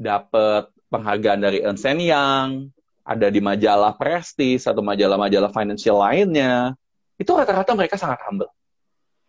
[0.00, 2.72] dapat penghargaan dari Ernst Young,
[3.04, 6.72] ada di majalah Prestige atau majalah-majalah financial lainnya,
[7.20, 8.48] itu rata-rata mereka sangat humble.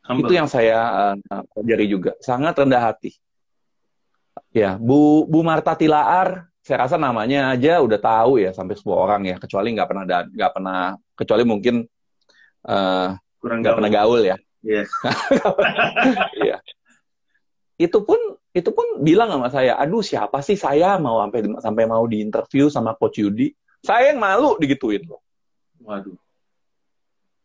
[0.08, 0.32] humble.
[0.32, 0.80] Itu yang saya
[1.28, 3.20] uh, pelajari juga, sangat rendah hati.
[4.58, 9.22] Ya, Bu Bu Marta Tilaar, saya rasa namanya aja udah tahu ya sampai semua orang
[9.30, 10.80] ya, kecuali nggak pernah nggak pernah
[11.14, 11.86] kecuali mungkin
[12.66, 14.26] uh, kurang nggak pernah gaul.
[14.26, 14.38] ya.
[14.68, 14.84] Iya.
[16.34, 16.60] Yeah.
[17.78, 18.18] itu pun
[18.58, 22.98] itu pun bilang sama saya aduh siapa sih saya mau sampai sampai mau diinterview sama
[22.98, 23.54] coach Yudi?
[23.86, 25.22] Saya yang malu digituin loh.
[25.86, 26.18] Waduh.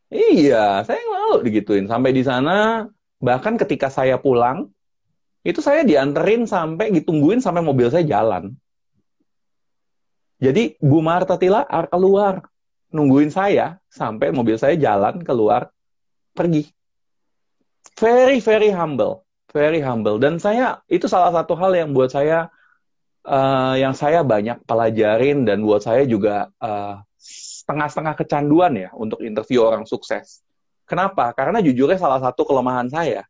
[0.08, 1.84] Iya saya yang malu digituin.
[1.84, 2.88] Sampai di sana
[3.20, 4.72] bahkan ketika saya pulang
[5.42, 8.54] itu saya dianterin sampai ditungguin sampai mobil saya jalan
[10.42, 12.42] jadi Bu Marta Tila keluar
[12.90, 15.70] nungguin saya sampai mobil saya jalan keluar
[16.34, 16.66] pergi.
[17.94, 19.22] Very very humble,
[19.54, 20.18] very humble.
[20.18, 22.50] Dan saya itu salah satu hal yang buat saya
[23.22, 26.98] uh, yang saya banyak pelajarin dan buat saya juga uh,
[27.62, 30.42] setengah-setengah kecanduan ya untuk interview orang sukses.
[30.90, 31.30] Kenapa?
[31.38, 33.22] Karena jujurnya salah satu kelemahan saya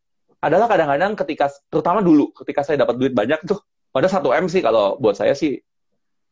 [0.43, 3.63] adalah kadang-kadang ketika terutama dulu ketika saya dapat duit banyak tuh
[3.95, 5.55] pada satu m sih kalau buat saya sih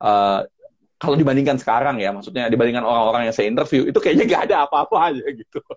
[0.04, 0.44] uh,
[1.00, 5.16] kalau dibandingkan sekarang ya maksudnya dibandingkan orang-orang yang saya interview itu kayaknya gak ada apa-apa
[5.16, 5.64] aja gitu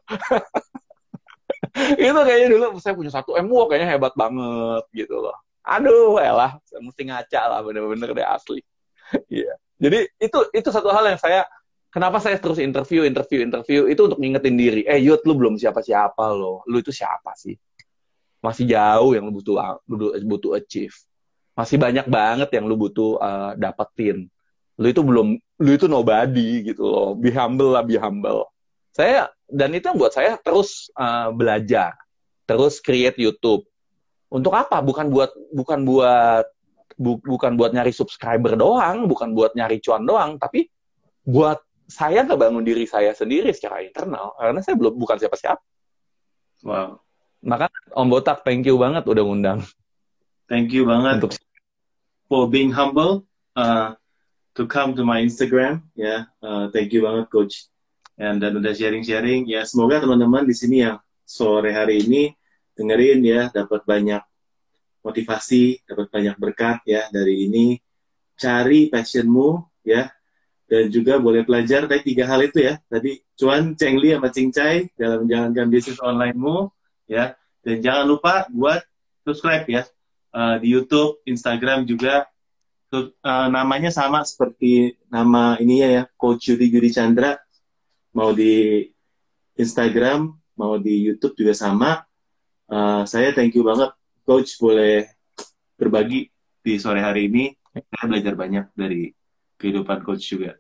[1.99, 5.35] itu kayaknya dulu saya punya satu M, wah kayaknya hebat banget gitu loh.
[5.65, 8.61] Aduh, lah, saya mesti ngaca lah bener-bener deh asli.
[9.33, 9.49] Iya.
[9.49, 9.57] yeah.
[9.81, 11.43] Jadi itu itu satu hal yang saya
[11.91, 14.83] kenapa saya terus interview, interview, interview itu untuk ngingetin diri.
[14.87, 16.63] Eh, Yud, lu belum siapa-siapa loh.
[16.71, 17.57] Lu itu siapa sih?
[18.45, 20.93] Masih jauh yang lu butuh butuh, butuh achieve.
[21.57, 24.29] Masih banyak banget yang lu butuh uh, dapetin.
[24.77, 27.09] Lu itu belum lu itu nobody gitu loh.
[27.17, 28.53] Be humble lah, be humble.
[28.93, 31.97] Saya dan itu yang buat saya terus uh, belajar,
[32.45, 33.65] terus create YouTube.
[34.29, 34.85] Untuk apa?
[34.85, 36.45] Bukan buat bukan buat
[36.99, 40.69] bu, bukan buat nyari subscriber doang, bukan buat nyari cuan doang, tapi
[41.25, 45.65] buat saya ngebangun diri saya sendiri secara internal karena saya belum bukan siapa-siapa.
[46.65, 47.04] Wow.
[47.45, 49.61] Maka Om Botak, thank you banget udah ngundang.
[50.49, 51.37] Thank you banget untuk
[52.25, 53.93] for being humble uh,
[54.57, 55.85] to come to my Instagram.
[55.93, 56.21] Ya, yeah.
[56.41, 57.69] uh, thank you banget Coach
[58.17, 59.45] dan, dan udah sharing-sharing.
[59.45, 60.97] Ya semoga teman-teman di sini yang
[61.29, 62.33] sore hari ini
[62.73, 64.25] dengerin ya, dapat banyak
[65.05, 67.77] motivasi, dapat banyak berkat ya dari ini.
[68.35, 70.11] Cari passionmu ya,
[70.67, 72.81] dan juga boleh belajar dari tiga hal itu ya.
[72.89, 76.73] Tadi cuan, Cengli, sama Cincai dalam menjalankan bisnis online-mu
[77.09, 77.35] ya.
[77.65, 78.85] Dan jangan lupa buat
[79.25, 79.83] subscribe ya
[80.35, 82.29] uh, di YouTube, Instagram juga
[82.93, 87.41] uh, namanya sama seperti nama ini ya, Coach Yudi Yudi Chandra.
[88.15, 88.87] Mau di
[89.59, 92.05] Instagram, mau di YouTube juga sama.
[92.71, 93.91] Uh, saya thank you banget,
[94.23, 95.09] Coach boleh
[95.75, 96.31] berbagi
[96.63, 97.51] di sore hari ini.
[97.75, 99.11] Saya belajar banyak dari
[99.59, 100.55] kehidupan coach juga.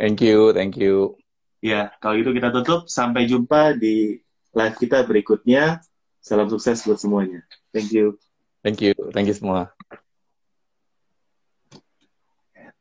[0.00, 1.20] Thank you, thank you.
[1.60, 2.88] Ya, kalau gitu kita tutup.
[2.88, 4.23] Sampai jumpa di
[4.54, 5.82] live kita berikutnya.
[6.24, 7.44] Salam sukses buat semuanya.
[7.74, 8.16] Thank you.
[8.64, 9.73] Thank you, thank you semua.